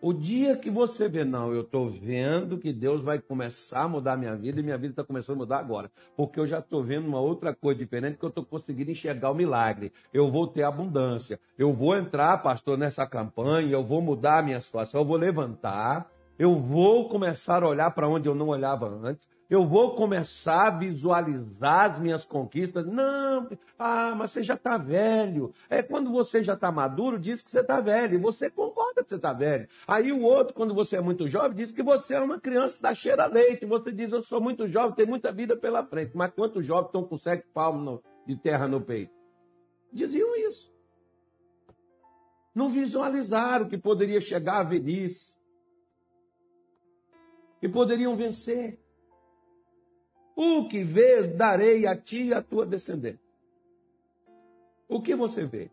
O 0.00 0.12
dia 0.12 0.56
que 0.56 0.70
você 0.70 1.08
vê, 1.08 1.24
não, 1.24 1.52
eu 1.52 1.62
estou 1.62 1.90
vendo 1.90 2.56
que 2.56 2.72
Deus 2.72 3.02
vai 3.02 3.18
começar 3.18 3.82
a 3.82 3.88
mudar 3.88 4.12
a 4.12 4.16
minha 4.16 4.36
vida 4.36 4.60
e 4.60 4.62
minha 4.62 4.78
vida 4.78 4.92
está 4.92 5.02
começando 5.02 5.34
a 5.34 5.38
mudar 5.40 5.58
agora. 5.58 5.90
Porque 6.16 6.38
eu 6.38 6.46
já 6.46 6.60
estou 6.60 6.84
vendo 6.84 7.08
uma 7.08 7.18
outra 7.18 7.52
coisa 7.52 7.80
diferente 7.80 8.16
que 8.16 8.24
eu 8.24 8.28
estou 8.28 8.44
conseguindo 8.44 8.92
enxergar 8.92 9.32
o 9.32 9.34
milagre. 9.34 9.92
Eu 10.14 10.30
vou 10.30 10.46
ter 10.46 10.62
abundância. 10.62 11.40
Eu 11.58 11.72
vou 11.72 11.96
entrar, 11.96 12.38
pastor, 12.44 12.78
nessa 12.78 13.04
campanha, 13.08 13.72
eu 13.72 13.84
vou 13.84 14.00
mudar 14.00 14.38
a 14.38 14.42
minha 14.42 14.60
situação, 14.60 15.00
eu 15.00 15.04
vou 15.04 15.16
levantar, 15.16 16.08
eu 16.38 16.54
vou 16.54 17.08
começar 17.08 17.64
a 17.64 17.68
olhar 17.68 17.90
para 17.90 18.08
onde 18.08 18.28
eu 18.28 18.36
não 18.36 18.48
olhava 18.48 18.88
antes 18.88 19.28
eu 19.50 19.66
vou 19.66 19.94
começar 19.94 20.66
a 20.66 20.70
visualizar 20.70 21.92
as 21.92 21.98
minhas 21.98 22.24
conquistas. 22.26 22.84
Não, 22.84 23.48
ah, 23.78 24.14
mas 24.14 24.30
você 24.30 24.42
já 24.42 24.54
está 24.54 24.76
velho. 24.76 25.54
É 25.70 25.82
quando 25.82 26.10
você 26.10 26.42
já 26.42 26.52
está 26.52 26.70
maduro, 26.70 27.18
diz 27.18 27.40
que 27.40 27.50
você 27.50 27.60
está 27.60 27.80
velho. 27.80 28.14
E 28.14 28.18
você 28.18 28.50
concorda 28.50 29.02
que 29.02 29.08
você 29.08 29.16
está 29.16 29.32
velho. 29.32 29.66
Aí 29.86 30.12
o 30.12 30.22
outro, 30.22 30.52
quando 30.52 30.74
você 30.74 30.96
é 30.96 31.00
muito 31.00 31.26
jovem, 31.26 31.56
diz 31.56 31.72
que 31.72 31.82
você 31.82 32.14
é 32.14 32.20
uma 32.20 32.38
criança 32.38 32.80
da 32.82 32.92
cheira 32.92 33.24
leite. 33.24 33.64
Você 33.64 33.90
diz, 33.90 34.12
eu 34.12 34.22
sou 34.22 34.38
muito 34.38 34.68
jovem, 34.68 34.94
tenho 34.94 35.08
muita 35.08 35.32
vida 35.32 35.56
pela 35.56 35.82
frente. 35.82 36.14
Mas 36.14 36.30
quantos 36.34 36.66
jovens 36.66 36.88
estão 36.88 37.04
com 37.04 37.16
sete 37.16 37.46
palmos 37.54 38.00
de 38.26 38.36
terra 38.36 38.68
no 38.68 38.82
peito? 38.82 39.14
Diziam 39.90 40.36
isso. 40.36 40.70
Não 42.54 42.68
visualizaram 42.68 43.66
que 43.66 43.78
poderia 43.78 44.20
chegar 44.20 44.58
a 44.58 44.62
velhice. 44.62 45.32
Que 47.60 47.68
poderiam 47.68 48.14
vencer. 48.14 48.78
O 50.40 50.68
que 50.68 50.84
vês, 50.84 51.34
darei 51.34 51.84
a 51.84 51.96
ti 51.96 52.26
e 52.26 52.32
a 52.32 52.40
tua 52.40 52.64
descendência. 52.64 53.18
O 54.88 55.02
que 55.02 55.16
você 55.16 55.44
vê? 55.44 55.68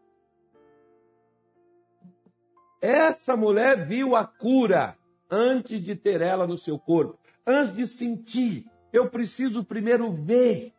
Essa 2.81 3.37
mulher 3.37 3.85
viu 3.85 4.15
a 4.15 4.25
cura 4.25 4.97
antes 5.29 5.79
de 5.83 5.95
ter 5.95 6.19
ela 6.19 6.47
no 6.47 6.57
seu 6.57 6.79
corpo, 6.79 7.19
antes 7.45 7.75
de 7.75 7.85
sentir. 7.85 8.65
Eu 8.91 9.07
preciso 9.07 9.63
primeiro 9.63 10.11
ver, 10.11 10.73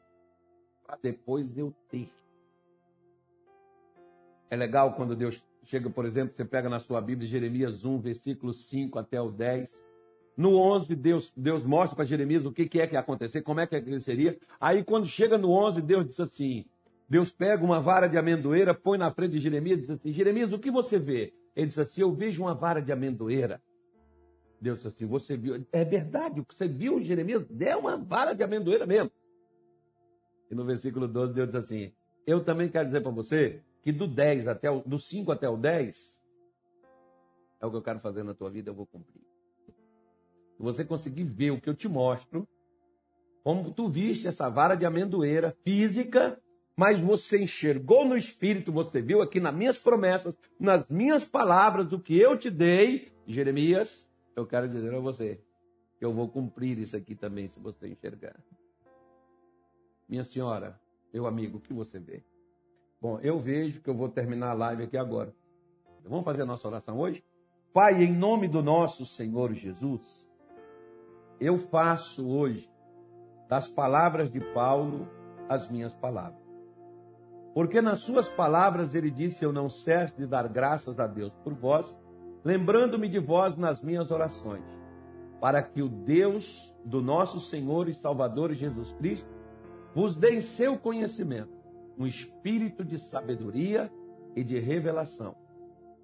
para 0.85 0.99
depois 1.01 1.57
eu 1.57 1.73
ter. 1.89 2.11
É 4.51 4.57
legal 4.57 4.95
quando 4.95 5.15
Deus 5.15 5.41
chega, 5.63 5.89
por 5.89 6.05
exemplo, 6.05 6.35
você 6.35 6.45
pega 6.45 6.69
na 6.69 6.81
sua 6.81 7.01
Bíblia 7.01 7.29
Jeremias 7.29 7.85
1, 7.85 8.01
versículo 8.01 8.53
5 8.53 8.99
até 8.99 9.21
o 9.21 9.31
10. 9.31 9.71
No 10.37 10.57
11, 10.57 10.95
Deus, 10.95 11.33
Deus 11.35 11.65
mostra 11.65 11.97
para 11.97 12.05
Jeremias 12.05 12.45
o 12.45 12.53
que, 12.53 12.69
que, 12.69 12.79
é 12.79 12.87
que 12.87 12.95
ia 12.95 13.01
acontecer, 13.01 13.41
como 13.41 13.61
é 13.61 13.67
que 13.67 13.75
ele 13.75 14.01
seria. 14.01 14.39
Aí, 14.61 14.85
quando 14.85 15.07
chega 15.07 15.39
no 15.39 15.51
11, 15.51 15.81
Deus 15.81 16.07
diz 16.07 16.21
assim: 16.21 16.67
Deus 17.09 17.33
pega 17.33 17.65
uma 17.65 17.81
vara 17.81 18.07
de 18.07 18.19
amendoeira, 18.19 18.75
põe 18.75 18.99
na 18.99 19.11
frente 19.11 19.33
de 19.33 19.39
Jeremias 19.39 19.79
e 19.79 19.81
diz 19.83 19.91
assim: 19.91 20.13
Jeremias, 20.13 20.53
o 20.53 20.59
que 20.59 20.71
você 20.71 20.99
vê? 20.99 21.33
Ele 21.55 21.69
diz 21.69 21.79
assim: 21.79 22.03
Eu 22.03 22.13
vejo 22.13 22.43
uma 22.43 22.55
vara 22.55 22.83
de 22.83 22.93
amendoeira. 22.93 23.63
Deus 24.61 24.79
diz 24.79 24.89
assim: 24.89 25.07
Você 25.07 25.39
viu? 25.39 25.65
É 25.73 25.85
verdade, 25.85 26.41
o 26.41 26.45
que 26.45 26.55
você 26.55 26.69
viu, 26.69 27.01
Jeremias, 27.01 27.47
é 27.59 27.75
uma 27.75 27.97
vara 27.97 28.35
de 28.35 28.43
amendoeira 28.43 28.85
mesmo. 28.85 29.11
E 30.51 30.55
no 30.55 30.67
versículo 30.67 31.09
12, 31.09 31.33
Deus 31.33 31.49
diz 31.49 31.57
assim: 31.57 31.95
Eu 32.27 32.45
também 32.45 32.69
quero 32.69 32.85
dizer 32.85 33.01
para 33.01 33.11
você 33.11 33.63
que 33.83 33.91
do 33.91 34.07
10 34.07 34.49
até 34.49 34.71
o, 34.71 34.81
do 34.81 34.99
5 34.99 35.33
até 35.33 35.49
o 35.49 35.57
10 35.57 36.21
é 37.59 37.65
o 37.65 37.71
que 37.71 37.77
eu 37.79 37.83
quero 37.83 38.01
fazer 38.01 38.23
na 38.23 38.35
tua 38.35 38.51
vida, 38.51 38.69
eu 38.69 38.75
vou 38.75 38.85
cumprir 38.85 39.26
você 40.59 40.85
conseguir 40.85 41.25
ver 41.25 41.51
o 41.51 41.61
que 41.61 41.69
eu 41.69 41.75
te 41.75 41.89
mostro, 41.89 42.47
como 43.43 43.73
tu 43.73 43.89
viste 43.89 44.27
essa 44.27 44.49
vara 44.49 44.75
de 44.75 44.85
amendoeira 44.85 45.57
física, 45.63 46.41
mas 46.77 47.01
você 47.01 47.43
enxergou 47.43 48.05
no 48.05 48.17
espírito, 48.17 48.73
você 48.73 49.01
viu 49.01 49.23
aqui 49.23 49.41
nas 49.41 49.55
minhas 49.55 49.79
promessas, 49.79 50.37
nas 50.59 50.87
minhas 50.89 51.25
palavras, 51.25 51.93
o 51.93 51.99
que 51.99 52.19
eu 52.19 52.37
te 52.37 52.51
dei, 52.51 53.13
Jeremias, 53.27 54.07
eu 54.35 54.47
quero 54.47 54.69
dizer 54.69 54.95
a 54.95 55.01
você 55.01 55.41
que 55.99 56.05
eu 56.05 56.13
vou 56.13 56.29
cumprir 56.29 56.79
isso 56.79 56.97
aqui 56.97 57.15
também, 57.15 57.49
se 57.49 57.59
você 57.59 57.89
enxergar. 57.89 58.37
Minha 60.09 60.25
senhora, 60.25 60.79
meu 61.13 61.27
amigo, 61.27 61.57
o 61.59 61.61
que 61.61 61.73
você 61.73 61.99
vê? 61.99 62.23
Bom, 63.01 63.19
eu 63.21 63.39
vejo 63.39 63.81
que 63.81 63.89
eu 63.89 63.95
vou 63.95 64.09
terminar 64.09 64.51
a 64.51 64.55
live 64.55 64.83
aqui 64.83 64.97
agora. 64.97 65.35
Vamos 66.05 66.25
fazer 66.25 66.43
a 66.43 66.47
nossa 66.47 66.69
oração 66.69 66.99
hoje? 66.99 67.25
Pai, 67.73 68.03
em 68.03 68.13
nome 68.13 68.49
do 68.49 68.63
nosso 68.63 69.07
Senhor 69.07 69.53
Jesus, 69.55 70.26
eu 71.41 71.57
faço 71.57 72.29
hoje 72.29 72.71
das 73.49 73.69
palavras 73.69 74.31
de 74.31 74.41
Paulo 74.41 75.09
as 75.49 75.71
minhas 75.71 75.95
palavras. 75.95 76.45
Porque 77.55 77.81
nas 77.81 78.01
suas 78.01 78.29
palavras 78.29 78.95
ele 78.95 79.11
disse: 79.11 79.45
Eu 79.45 79.53
não 79.53 79.69
cesso 79.69 80.15
de 80.17 80.27
dar 80.27 80.49
graças 80.49 80.99
a 81.01 81.07
Deus 81.07 81.33
por 81.43 81.55
vós, 81.55 81.99
lembrando-me 82.45 83.09
de 83.09 83.19
vós 83.19 83.57
nas 83.57 83.81
minhas 83.81 84.11
orações, 84.11 84.65
para 85.41 85.63
que 85.63 85.81
o 85.81 85.89
Deus 85.89 86.75
do 86.85 87.01
nosso 87.01 87.41
Senhor 87.41 87.89
e 87.89 87.95
Salvador 87.95 88.53
Jesus 88.53 88.93
Cristo 88.95 89.29
vos 89.95 90.15
dê 90.15 90.37
em 90.37 90.41
seu 90.41 90.79
conhecimento 90.79 91.57
um 91.99 92.07
espírito 92.07 92.85
de 92.85 92.99
sabedoria 92.99 93.91
e 94.35 94.45
de 94.45 94.59
revelação, 94.59 95.35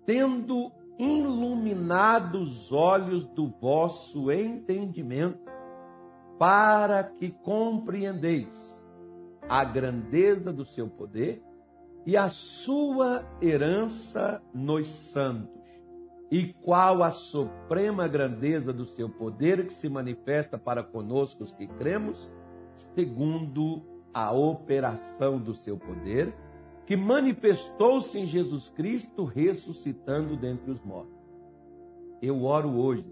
tendo 0.07 0.73
iluminados 0.99 2.67
os 2.67 2.73
olhos 2.73 3.27
do 3.27 3.49
vosso 3.49 4.31
entendimento, 4.31 5.41
para 6.39 7.05
que 7.05 7.31
compreendeis 7.31 8.81
a 9.49 9.65
grandeza 9.65 10.53
do 10.53 10.65
seu 10.65 10.89
poder 10.89 11.43
e 12.05 12.17
a 12.17 12.29
sua 12.29 13.25
herança 13.41 14.43
nos 14.53 14.89
santos, 14.89 15.63
e 16.31 16.53
qual 16.53 17.03
a 17.03 17.11
suprema 17.11 18.09
grandeza 18.09 18.73
do 18.73 18.85
seu 18.85 19.09
poder 19.09 19.67
que 19.67 19.73
se 19.73 19.89
manifesta 19.89 20.59
para 20.59 20.83
conosco 20.83 21.45
os 21.45 21.53
que 21.53 21.67
cremos, 21.67 22.31
segundo 22.95 23.83
a 24.13 24.33
operação 24.33 25.39
do 25.39 25.55
seu 25.55 25.77
poder 25.79 26.35
que 26.93 26.97
manifestou-se 26.97 28.21
em 28.21 28.27
Jesus 28.27 28.69
Cristo 28.69 29.25
ressuscitando 29.25 30.37
dentre 30.37 30.71
os 30.71 30.85
mortos. 30.85 31.17
Eu 32.21 32.45
oro 32.45 32.69
hoje 32.69 33.11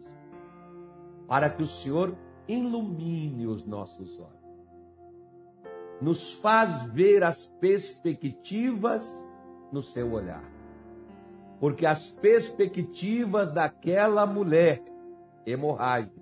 para 1.27 1.49
que 1.49 1.63
o 1.63 1.67
Senhor 1.67 2.15
ilumine 2.47 3.47
os 3.47 3.65
nossos 3.65 4.21
olhos. 4.21 5.65
Nos 5.99 6.35
faz 6.35 6.83
ver 6.93 7.25
as 7.25 7.47
perspectivas 7.59 9.11
no 9.73 9.83
seu 9.83 10.13
olhar. 10.13 10.45
Porque 11.59 11.87
as 11.87 12.11
perspectivas 12.11 13.51
daquela 13.51 14.27
mulher 14.27 14.85
hemorrágica 15.47 16.21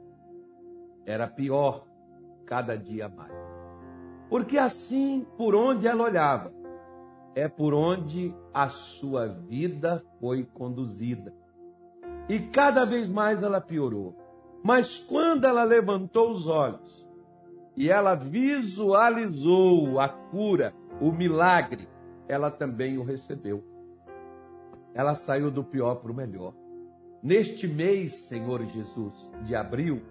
era 1.04 1.26
pior 1.26 1.84
cada 2.46 2.78
dia 2.78 3.08
mais. 3.08 3.34
Porque 4.28 4.56
assim, 4.56 5.26
por 5.36 5.56
onde 5.56 5.88
ela 5.88 6.04
olhava, 6.04 6.52
é 7.34 7.48
por 7.48 7.72
onde 7.74 8.34
a 8.52 8.68
sua 8.68 9.26
vida 9.26 10.04
foi 10.20 10.44
conduzida. 10.44 11.34
E 12.28 12.38
cada 12.40 12.84
vez 12.84 13.08
mais 13.08 13.42
ela 13.42 13.60
piorou. 13.60 14.16
Mas 14.62 14.98
quando 14.98 15.44
ela 15.44 15.64
levantou 15.64 16.32
os 16.32 16.46
olhos 16.46 17.06
e 17.76 17.88
ela 17.88 18.14
visualizou 18.14 20.00
a 20.00 20.08
cura, 20.08 20.74
o 21.00 21.12
milagre, 21.12 21.88
ela 22.26 22.50
também 22.50 22.98
o 22.98 23.04
recebeu. 23.04 23.64
Ela 24.92 25.14
saiu 25.14 25.50
do 25.50 25.62
pior 25.62 25.96
para 25.96 26.10
o 26.10 26.14
melhor. 26.14 26.54
Neste 27.22 27.66
mês, 27.66 28.12
Senhor 28.12 28.64
Jesus, 28.66 29.14
de 29.44 29.54
abril, 29.54 30.02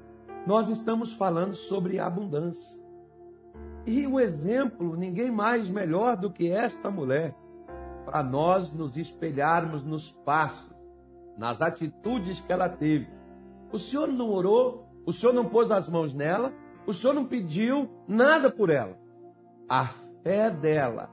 nós 0.45 0.69
estamos 0.69 1.13
falando 1.13 1.55
sobre 1.55 1.99
abundância. 1.99 2.76
E 3.87 4.05
o 4.05 4.19
exemplo, 4.19 4.97
ninguém 4.97 5.31
mais 5.31 5.69
melhor 5.69 6.17
do 6.17 6.29
que 6.29 6.51
esta 6.51 6.91
mulher, 6.91 7.33
para 8.03 8.21
nós 8.21 8.69
nos 8.69 8.97
espelharmos 8.97 9.81
nos 9.81 10.11
passos, 10.11 10.75
nas 11.37 11.61
atitudes 11.61 12.41
que 12.41 12.51
ela 12.51 12.67
teve. 12.67 13.07
O 13.71 13.79
Senhor 13.79 14.09
não 14.09 14.29
orou, 14.29 14.85
o 15.05 15.13
Senhor 15.13 15.31
não 15.31 15.45
pôs 15.45 15.71
as 15.71 15.87
mãos 15.87 16.13
nela, 16.13 16.51
o 16.85 16.93
Senhor 16.93 17.13
não 17.13 17.23
pediu 17.23 17.89
nada 18.05 18.51
por 18.51 18.69
ela. 18.69 18.97
A 19.69 19.85
fé 20.21 20.51
dela 20.51 21.09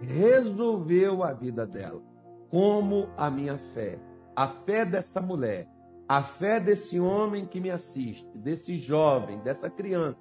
resolveu 0.00 1.22
a 1.22 1.32
vida 1.32 1.64
dela, 1.64 2.02
como 2.50 3.10
a 3.16 3.30
minha 3.30 3.58
fé, 3.74 4.00
a 4.34 4.48
fé 4.48 4.84
dessa 4.84 5.20
mulher, 5.20 5.68
a 6.08 6.20
fé 6.20 6.58
desse 6.58 6.98
homem 6.98 7.46
que 7.46 7.60
me 7.60 7.70
assiste, 7.70 8.26
desse 8.36 8.76
jovem, 8.76 9.38
dessa 9.38 9.70
criança 9.70 10.18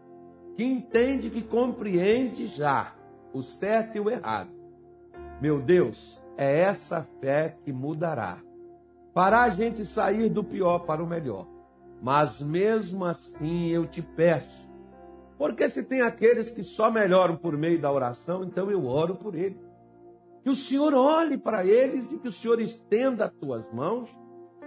que 0.56 0.64
entende, 0.64 1.30
que 1.30 1.42
compreende 1.42 2.48
já 2.48 2.94
o 3.34 3.42
certo 3.42 3.96
e 3.96 4.00
o 4.00 4.10
errado. 4.10 4.52
Meu 5.42 5.60
Deus, 5.60 6.22
é 6.38 6.60
essa 6.62 7.04
fé 7.20 7.58
que 7.64 7.72
mudará. 7.72 8.40
Fará 9.14 9.44
a 9.44 9.50
gente 9.50 9.86
sair 9.86 10.30
do 10.30 10.44
pior 10.44 10.80
para 10.80 11.04
o 11.04 11.08
melhor. 11.08 11.48
Mas 12.02 12.42
mesmo 12.42 13.06
assim 13.06 13.68
eu 13.68 13.86
te 13.86 14.02
peço, 14.02 14.70
porque 15.38 15.68
se 15.68 15.84
tem 15.84 16.02
aqueles 16.02 16.52
que 16.52 16.64
só 16.64 16.92
melhoram 16.92 17.36
por 17.36 17.58
meio 17.58 17.80
da 17.80 17.92
oração, 17.92 18.44
então 18.44 18.70
eu 18.70 18.86
oro 18.86 19.16
por 19.16 19.36
eles. 19.36 19.60
Que 20.44 20.50
o 20.50 20.56
Senhor 20.56 20.94
olhe 20.94 21.38
para 21.38 21.66
eles 21.66 22.12
e 22.12 22.18
que 22.18 22.28
o 22.28 22.32
Senhor 22.32 22.60
estenda 22.60 23.26
as 23.26 23.32
tuas 23.32 23.64
mãos, 23.72 24.10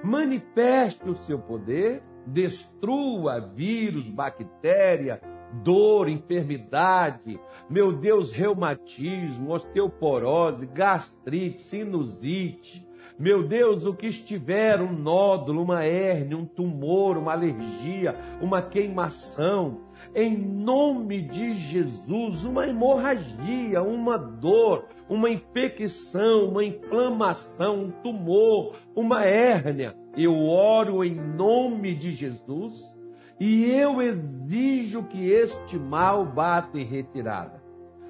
manifeste 0.02 1.08
o 1.08 1.16
seu 1.16 1.38
poder, 1.38 2.02
destrua 2.26 3.40
vírus, 3.40 4.08
bactéria, 4.08 5.20
dor, 5.62 6.08
enfermidade, 6.08 7.38
meu 7.68 7.92
Deus, 7.92 8.32
reumatismo, 8.32 9.52
osteoporose, 9.52 10.66
gastrite, 10.66 11.60
sinusite, 11.60 12.86
meu 13.18 13.46
Deus, 13.46 13.86
o 13.86 13.94
que 13.94 14.08
estiver, 14.08 14.80
um 14.80 14.92
nódulo, 14.92 15.62
uma 15.62 15.84
hérnia, 15.84 16.36
um 16.36 16.44
tumor, 16.44 17.16
uma 17.16 17.32
alergia, 17.32 18.16
uma 18.40 18.60
queimação, 18.60 19.82
em 20.14 20.36
nome 20.36 21.22
de 21.22 21.54
Jesus, 21.54 22.44
uma 22.44 22.66
hemorragia, 22.66 23.82
uma 23.82 24.18
dor, 24.18 24.86
uma 25.08 25.30
infecção, 25.30 26.48
uma 26.48 26.64
inflamação, 26.64 27.84
um 27.84 27.90
tumor, 27.90 28.76
uma 28.96 29.24
hérnia, 29.24 29.94
eu 30.16 30.36
oro 30.46 31.04
em 31.04 31.14
nome 31.14 31.94
de 31.94 32.12
Jesus 32.12 32.93
e 33.38 33.70
eu 33.70 34.00
exijo 34.00 35.02
que 35.04 35.30
este 35.30 35.78
mal 35.78 36.24
bata 36.24 36.78
em 36.78 36.84
retirada. 36.84 37.64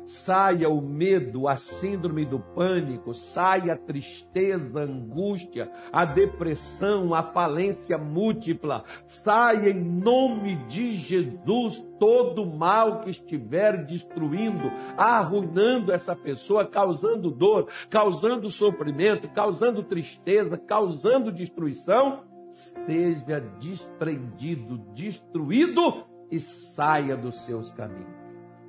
Saia 0.06 0.68
o 0.68 0.82
medo, 0.82 1.48
a 1.48 1.56
síndrome 1.56 2.26
do 2.26 2.38
pânico, 2.38 3.14
saia 3.14 3.72
a 3.72 3.76
tristeza, 3.76 4.80
a 4.80 4.84
angústia, 4.84 5.70
a 5.90 6.04
depressão, 6.04 7.14
a 7.14 7.22
falência 7.22 7.96
múltipla. 7.96 8.84
Saia 9.06 9.70
em 9.70 9.82
nome 9.82 10.56
de 10.66 10.92
Jesus 10.92 11.82
todo 11.98 12.44
mal 12.44 13.00
que 13.00 13.10
estiver 13.10 13.86
destruindo, 13.86 14.70
arruinando 14.94 15.90
essa 15.90 16.14
pessoa, 16.14 16.66
causando 16.66 17.30
dor, 17.30 17.68
causando 17.88 18.50
sofrimento, 18.50 19.26
causando 19.30 19.82
tristeza, 19.82 20.58
causando 20.58 21.32
destruição 21.32 22.33
esteja 22.54 23.40
desprendido, 23.58 24.78
destruído 24.94 26.04
e 26.30 26.38
saia 26.38 27.16
dos 27.16 27.40
seus 27.40 27.72
caminhos. 27.72 28.14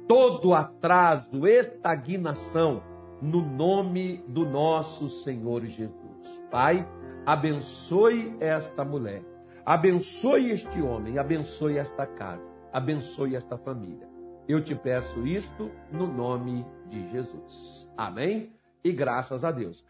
Todo 0.07 0.53
atraso, 0.53 1.47
estagnação, 1.47 2.83
no 3.21 3.41
nome 3.41 4.23
do 4.27 4.45
nosso 4.45 5.07
Senhor 5.07 5.65
Jesus. 5.65 6.43
Pai, 6.51 6.87
abençoe 7.25 8.35
esta 8.39 8.83
mulher, 8.83 9.23
abençoe 9.65 10.51
este 10.51 10.81
homem, 10.81 11.17
abençoe 11.17 11.77
esta 11.77 12.05
casa, 12.05 12.43
abençoe 12.73 13.35
esta 13.35 13.57
família. 13.57 14.07
Eu 14.47 14.63
te 14.63 14.75
peço 14.75 15.25
isto 15.25 15.71
no 15.91 16.05
nome 16.05 16.65
de 16.87 17.09
Jesus. 17.09 17.89
Amém? 17.97 18.53
E 18.83 18.91
graças 18.91 19.43
a 19.43 19.51
Deus. 19.51 19.83